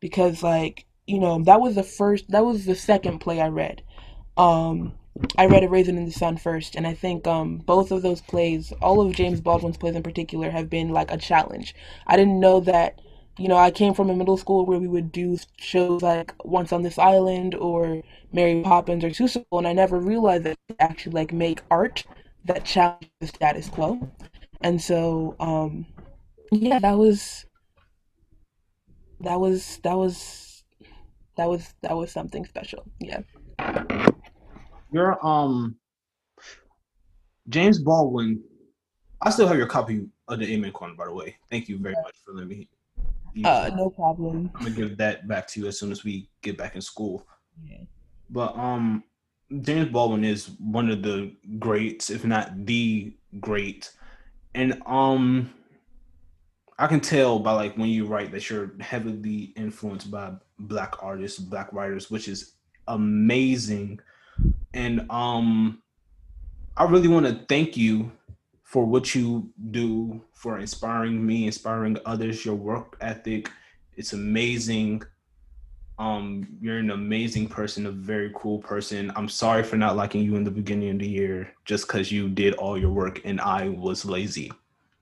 because 0.00 0.42
like 0.42 0.86
you 1.06 1.20
know 1.20 1.42
that 1.44 1.60
was 1.60 1.76
the 1.76 1.84
first 1.84 2.28
that 2.30 2.44
was 2.44 2.64
the 2.66 2.74
second 2.74 3.20
play 3.20 3.40
I 3.40 3.48
read. 3.48 3.82
Um, 4.36 4.94
I 5.36 5.46
read 5.46 5.64
A 5.64 5.68
Raisin 5.68 5.96
in 5.98 6.06
the 6.06 6.12
Sun 6.12 6.38
first, 6.38 6.74
and 6.74 6.86
I 6.86 6.94
think 6.94 7.26
um, 7.26 7.58
both 7.58 7.90
of 7.92 8.02
those 8.02 8.20
plays, 8.20 8.72
all 8.82 9.00
of 9.00 9.14
James 9.14 9.40
Baldwin's 9.40 9.76
plays 9.76 9.94
in 9.94 10.02
particular, 10.02 10.50
have 10.50 10.68
been 10.70 10.88
like 10.90 11.10
a 11.10 11.16
challenge. 11.16 11.74
I 12.06 12.16
didn't 12.16 12.40
know 12.40 12.60
that 12.60 13.00
you 13.38 13.48
know, 13.48 13.56
I 13.56 13.70
came 13.70 13.94
from 13.94 14.10
a 14.10 14.14
middle 14.14 14.36
school 14.36 14.64
where 14.64 14.78
we 14.78 14.86
would 14.86 15.10
do 15.10 15.36
shows 15.58 16.02
like 16.02 16.32
Once 16.44 16.72
on 16.72 16.82
This 16.82 16.98
Island 16.98 17.54
or 17.54 18.02
Mary 18.32 18.62
Poppins 18.62 19.02
or 19.04 19.10
Seussical, 19.10 19.58
and 19.58 19.66
I 19.66 19.72
never 19.72 19.98
realized 19.98 20.44
that 20.44 20.56
actually 20.78 21.12
like 21.12 21.32
make 21.32 21.60
art 21.70 22.04
that 22.44 22.64
challenges 22.64 23.10
the 23.20 23.26
status 23.26 23.68
quo. 23.68 24.10
And 24.60 24.80
so, 24.80 25.34
um, 25.40 25.86
yeah, 26.52 26.78
that 26.78 26.96
was 26.96 27.44
that 29.20 29.40
was 29.40 29.78
that 29.82 29.96
was 29.96 30.64
that 31.36 31.48
was 31.48 31.74
that 31.82 31.96
was 31.96 32.12
something 32.12 32.44
special. 32.46 32.84
Yeah. 33.00 33.22
Your 34.94 35.18
um 35.26 35.76
James 37.48 37.78
Baldwin. 37.78 38.42
I 39.20 39.30
still 39.30 39.48
have 39.48 39.58
your 39.58 39.66
copy 39.66 40.06
of 40.28 40.38
the 40.38 40.52
Amen 40.52 40.72
Corner, 40.72 40.94
by 40.94 41.06
the 41.06 41.12
way. 41.12 41.36
Thank 41.50 41.68
you 41.68 41.78
very 41.78 41.94
much 41.94 42.14
for 42.24 42.32
letting 42.32 42.48
me 42.48 42.68
uh, 43.44 43.70
no 43.74 43.90
problem. 43.90 44.50
I'm 44.54 44.64
gonna 44.64 44.76
give 44.76 44.96
that 44.98 45.26
back 45.26 45.48
to 45.48 45.60
you 45.60 45.66
as 45.66 45.78
soon 45.78 45.90
as 45.90 46.04
we 46.04 46.28
get 46.42 46.56
back 46.56 46.76
in 46.76 46.80
school. 46.80 47.26
Yeah. 47.68 47.78
But 48.30 48.56
um, 48.56 49.02
James 49.60 49.90
Baldwin 49.90 50.24
is 50.24 50.50
one 50.60 50.90
of 50.90 51.02
the 51.02 51.34
greats, 51.58 52.10
if 52.10 52.24
not 52.24 52.64
the 52.64 53.14
great, 53.40 53.90
and 54.54 54.80
um, 54.86 55.52
I 56.78 56.86
can 56.86 57.00
tell 57.00 57.38
by 57.38 57.52
like 57.52 57.76
when 57.76 57.88
you 57.88 58.06
write 58.06 58.30
that 58.32 58.48
you're 58.48 58.72
heavily 58.80 59.52
influenced 59.56 60.10
by 60.10 60.32
black 60.60 61.02
artists, 61.02 61.38
black 61.38 61.72
writers, 61.72 62.10
which 62.10 62.28
is 62.28 62.52
amazing. 62.86 64.00
And 64.74 65.08
um, 65.08 65.80
I 66.76 66.84
really 66.84 67.08
want 67.08 67.26
to 67.26 67.46
thank 67.48 67.76
you 67.76 68.10
for 68.64 68.84
what 68.84 69.14
you 69.14 69.48
do, 69.70 70.20
for 70.32 70.58
inspiring 70.58 71.24
me, 71.24 71.46
inspiring 71.46 71.96
others. 72.04 72.44
Your 72.44 72.56
work 72.56 72.96
ethic, 73.00 73.48
it's 73.96 74.12
amazing. 74.12 75.02
Um, 75.96 76.48
you're 76.60 76.78
an 76.78 76.90
amazing 76.90 77.46
person, 77.46 77.86
a 77.86 77.92
very 77.92 78.32
cool 78.34 78.58
person. 78.58 79.12
I'm 79.14 79.28
sorry 79.28 79.62
for 79.62 79.76
not 79.76 79.94
liking 79.94 80.24
you 80.24 80.34
in 80.34 80.42
the 80.42 80.50
beginning 80.50 80.90
of 80.90 80.98
the 80.98 81.08
year, 81.08 81.54
just 81.64 81.86
because 81.86 82.10
you 82.10 82.28
did 82.28 82.54
all 82.54 82.76
your 82.76 82.90
work 82.90 83.20
and 83.24 83.40
I 83.40 83.68
was 83.68 84.04
lazy. 84.04 84.50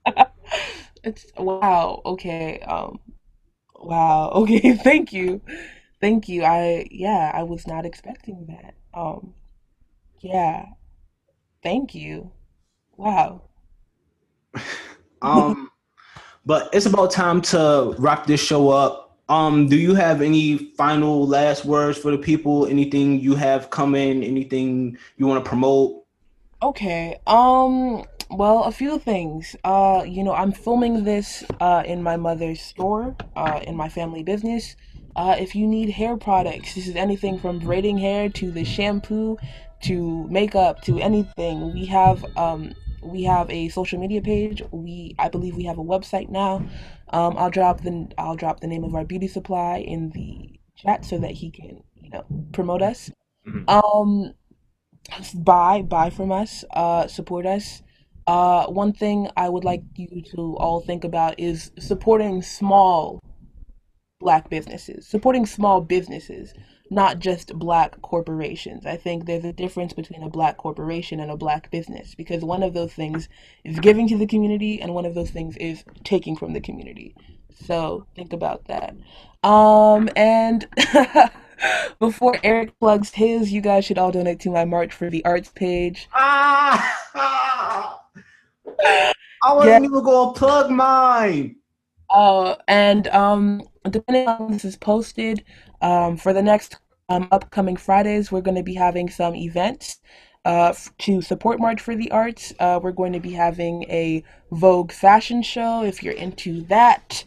it's 1.02 1.26
wow. 1.38 2.02
Okay. 2.04 2.60
Um. 2.60 3.00
Wow. 3.80 4.32
Okay. 4.34 4.74
Thank 4.76 5.14
you. 5.14 5.40
Thank 5.98 6.28
you. 6.28 6.44
I 6.44 6.86
yeah. 6.90 7.32
I 7.34 7.42
was 7.42 7.66
not 7.66 7.86
expecting 7.86 8.44
that. 8.46 8.74
Um. 8.92 9.32
Yeah. 10.22 10.66
Thank 11.62 11.94
you. 11.94 12.30
Wow. 12.96 13.42
um, 15.22 15.70
but 16.46 16.70
it's 16.72 16.86
about 16.86 17.10
time 17.10 17.40
to 17.42 17.94
wrap 17.98 18.26
this 18.26 18.40
show 18.40 18.70
up. 18.70 19.18
Um, 19.28 19.68
do 19.68 19.76
you 19.76 19.94
have 19.94 20.20
any 20.20 20.58
final 20.76 21.26
last 21.26 21.64
words 21.64 21.98
for 21.98 22.10
the 22.10 22.18
people? 22.18 22.66
Anything 22.66 23.20
you 23.20 23.34
have 23.34 23.70
coming? 23.70 24.22
Anything 24.22 24.98
you 25.16 25.26
want 25.26 25.44
to 25.44 25.48
promote? 25.48 26.04
Okay. 26.62 27.18
Um. 27.26 28.04
Well, 28.30 28.64
a 28.64 28.72
few 28.72 28.98
things. 28.98 29.54
Uh, 29.62 30.04
you 30.06 30.24
know, 30.24 30.32
I'm 30.32 30.52
filming 30.52 31.04
this 31.04 31.44
uh 31.60 31.82
in 31.84 32.02
my 32.02 32.16
mother's 32.16 32.60
store, 32.60 33.14
uh, 33.36 33.60
in 33.66 33.76
my 33.76 33.88
family 33.88 34.22
business. 34.22 34.76
Uh, 35.14 35.36
if 35.38 35.54
you 35.54 35.66
need 35.66 35.90
hair 35.90 36.16
products, 36.16 36.74
this 36.74 36.88
is 36.88 36.96
anything 36.96 37.38
from 37.38 37.58
braiding 37.58 37.98
hair 37.98 38.30
to 38.30 38.50
the 38.50 38.64
shampoo 38.64 39.36
to 39.82 40.26
makeup 40.28 40.82
to 40.82 40.98
anything. 40.98 41.72
We 41.72 41.86
have 41.86 42.24
um 42.36 42.74
we 43.02 43.24
have 43.24 43.50
a 43.50 43.68
social 43.68 43.98
media 43.98 44.22
page. 44.22 44.62
We 44.70 45.14
I 45.18 45.28
believe 45.28 45.56
we 45.56 45.64
have 45.64 45.78
a 45.78 45.84
website 45.84 46.28
now. 46.28 46.64
Um, 47.10 47.36
I'll 47.36 47.50
drop 47.50 47.82
the 47.82 48.08
I'll 48.16 48.36
drop 48.36 48.60
the 48.60 48.66
name 48.66 48.84
of 48.84 48.94
our 48.94 49.04
beauty 49.04 49.28
supply 49.28 49.78
in 49.78 50.10
the 50.10 50.58
chat 50.76 51.04
so 51.04 51.18
that 51.18 51.32
he 51.32 51.50
can 51.50 51.82
you 51.96 52.10
know 52.10 52.24
promote 52.52 52.82
us. 52.82 53.10
Mm-hmm. 53.46 53.68
Um, 53.68 54.34
buy 55.34 55.82
buy 55.82 56.10
from 56.10 56.32
us. 56.32 56.64
Uh, 56.70 57.06
support 57.06 57.46
us. 57.46 57.82
Uh, 58.26 58.66
one 58.66 58.92
thing 58.92 59.28
I 59.36 59.48
would 59.48 59.64
like 59.64 59.82
you 59.96 60.22
to 60.36 60.56
all 60.58 60.80
think 60.80 61.02
about 61.02 61.40
is 61.40 61.72
supporting 61.78 62.40
small 62.40 63.18
black 64.20 64.48
businesses, 64.48 65.08
supporting 65.08 65.44
small 65.44 65.80
businesses 65.80 66.54
not 66.92 67.18
just 67.18 67.58
black 67.58 68.00
corporations. 68.02 68.84
I 68.84 68.96
think 68.96 69.24
there's 69.24 69.44
a 69.44 69.52
difference 69.52 69.94
between 69.94 70.22
a 70.22 70.28
black 70.28 70.58
corporation 70.58 71.20
and 71.20 71.30
a 71.30 71.36
black 71.36 71.70
business 71.70 72.14
because 72.14 72.44
one 72.44 72.62
of 72.62 72.74
those 72.74 72.92
things 72.92 73.30
is 73.64 73.78
giving 73.80 74.06
to 74.08 74.18
the 74.18 74.26
community 74.26 74.80
and 74.80 74.94
one 74.94 75.06
of 75.06 75.14
those 75.14 75.30
things 75.30 75.56
is 75.56 75.84
taking 76.04 76.36
from 76.36 76.52
the 76.52 76.60
community. 76.60 77.14
So 77.66 78.06
think 78.14 78.34
about 78.34 78.66
that. 78.66 78.94
Um, 79.42 80.10
and 80.16 80.66
before 81.98 82.38
Eric 82.44 82.78
plugs 82.78 83.10
his, 83.14 83.52
you 83.52 83.62
guys 83.62 83.86
should 83.86 83.98
all 83.98 84.12
donate 84.12 84.40
to 84.40 84.50
my 84.50 84.66
March 84.66 84.92
for 84.92 85.08
the 85.08 85.24
Arts 85.24 85.48
page. 85.48 86.08
Ah! 86.12 86.98
I 89.44 89.52
wasn't 89.54 89.70
yeah. 89.70 89.88
even 89.88 90.04
gonna 90.04 90.32
plug 90.34 90.70
mine. 90.70 91.56
Uh, 92.12 92.56
and 92.68 93.08
um, 93.08 93.62
depending 93.90 94.28
on 94.28 94.52
this 94.52 94.64
is 94.64 94.76
posted, 94.76 95.44
um, 95.80 96.16
for 96.16 96.32
the 96.32 96.42
next 96.42 96.78
um, 97.08 97.28
upcoming 97.32 97.76
Fridays, 97.76 98.30
we're 98.30 98.40
going 98.42 98.56
to 98.56 98.62
be 98.62 98.74
having 98.74 99.08
some 99.08 99.34
events 99.34 100.00
uh, 100.44 100.74
to 100.98 101.22
support 101.22 101.60
March 101.60 101.80
for 101.80 101.94
the 101.96 102.10
Arts. 102.10 102.52
Uh, 102.58 102.78
we're 102.82 102.92
going 102.92 103.12
to 103.12 103.20
be 103.20 103.32
having 103.32 103.84
a 103.84 104.24
Vogue 104.50 104.92
fashion 104.92 105.42
show 105.42 105.82
if 105.84 106.02
you're 106.02 106.14
into 106.14 106.62
that. 106.64 107.24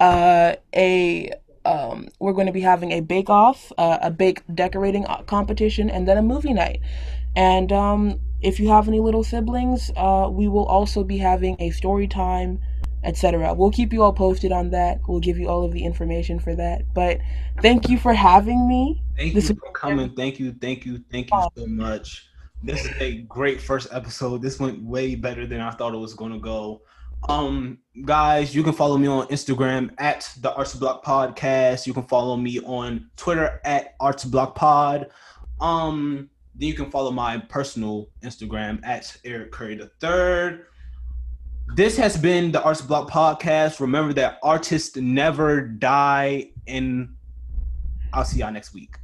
Uh, 0.00 0.54
a 0.74 1.32
um, 1.64 2.08
we're 2.18 2.32
going 2.32 2.46
to 2.46 2.52
be 2.52 2.62
having 2.62 2.92
a 2.92 3.00
bake 3.00 3.28
off, 3.28 3.72
uh, 3.76 3.98
a 4.00 4.10
bake 4.10 4.42
decorating 4.54 5.04
uh, 5.06 5.22
competition, 5.22 5.90
and 5.90 6.08
then 6.08 6.16
a 6.16 6.22
movie 6.22 6.54
night. 6.54 6.80
And 7.36 7.70
um, 7.72 8.20
if 8.40 8.58
you 8.58 8.68
have 8.68 8.88
any 8.88 9.00
little 9.00 9.24
siblings, 9.24 9.90
uh, 9.96 10.28
we 10.30 10.48
will 10.48 10.64
also 10.66 11.04
be 11.04 11.18
having 11.18 11.56
a 11.60 11.70
story 11.70 12.08
time 12.08 12.60
etc. 13.04 13.54
We'll 13.54 13.70
keep 13.70 13.92
you 13.92 14.02
all 14.02 14.12
posted 14.12 14.52
on 14.52 14.70
that. 14.70 15.00
We'll 15.06 15.20
give 15.20 15.38
you 15.38 15.48
all 15.48 15.64
of 15.64 15.72
the 15.72 15.84
information 15.84 16.38
for 16.38 16.54
that. 16.56 16.82
But 16.94 17.18
thank 17.62 17.88
you 17.88 17.98
for 17.98 18.12
having 18.12 18.68
me. 18.68 19.02
Thank 19.16 19.34
this 19.34 19.48
you 19.48 19.56
for 19.56 19.72
coming. 19.72 20.14
Thank 20.14 20.38
you, 20.38 20.52
thank 20.60 20.84
you, 20.84 21.02
thank 21.10 21.30
you 21.30 21.48
so 21.56 21.66
much. 21.66 22.28
This 22.62 22.84
is 22.84 22.92
a 23.00 23.18
great 23.22 23.60
first 23.60 23.88
episode. 23.92 24.42
This 24.42 24.58
went 24.58 24.82
way 24.82 25.14
better 25.14 25.46
than 25.46 25.60
I 25.60 25.70
thought 25.70 25.94
it 25.94 25.98
was 25.98 26.14
going 26.14 26.32
to 26.32 26.40
go. 26.40 26.82
Um, 27.28 27.78
guys, 28.04 28.54
you 28.54 28.62
can 28.62 28.72
follow 28.72 28.98
me 28.98 29.06
on 29.06 29.26
Instagram 29.28 29.90
at 29.98 30.30
the 30.40 30.52
Arts 30.54 30.74
Block 30.74 31.04
Podcast. 31.04 31.86
You 31.86 31.94
can 31.94 32.04
follow 32.04 32.36
me 32.36 32.60
on 32.60 33.10
Twitter 33.16 33.60
at 33.64 33.94
Arts 34.00 34.24
Block 34.24 34.54
Pod. 34.54 35.08
Um, 35.60 36.30
then 36.54 36.68
you 36.68 36.74
can 36.74 36.90
follow 36.90 37.10
my 37.10 37.38
personal 37.38 38.08
Instagram 38.22 38.84
at 38.84 39.16
Eric 39.24 39.52
Curry 39.52 39.76
the 39.76 39.90
Third 40.00 40.66
This 41.74 41.96
has 41.96 42.16
been 42.16 42.50
the 42.50 42.62
Arts 42.62 42.80
Block 42.80 43.10
podcast. 43.10 43.80
Remember 43.80 44.12
that 44.14 44.38
artists 44.42 44.96
never 44.96 45.60
die. 45.60 46.50
And 46.66 47.14
I'll 48.12 48.24
see 48.24 48.40
y'all 48.40 48.52
next 48.52 48.74
week. 48.74 48.96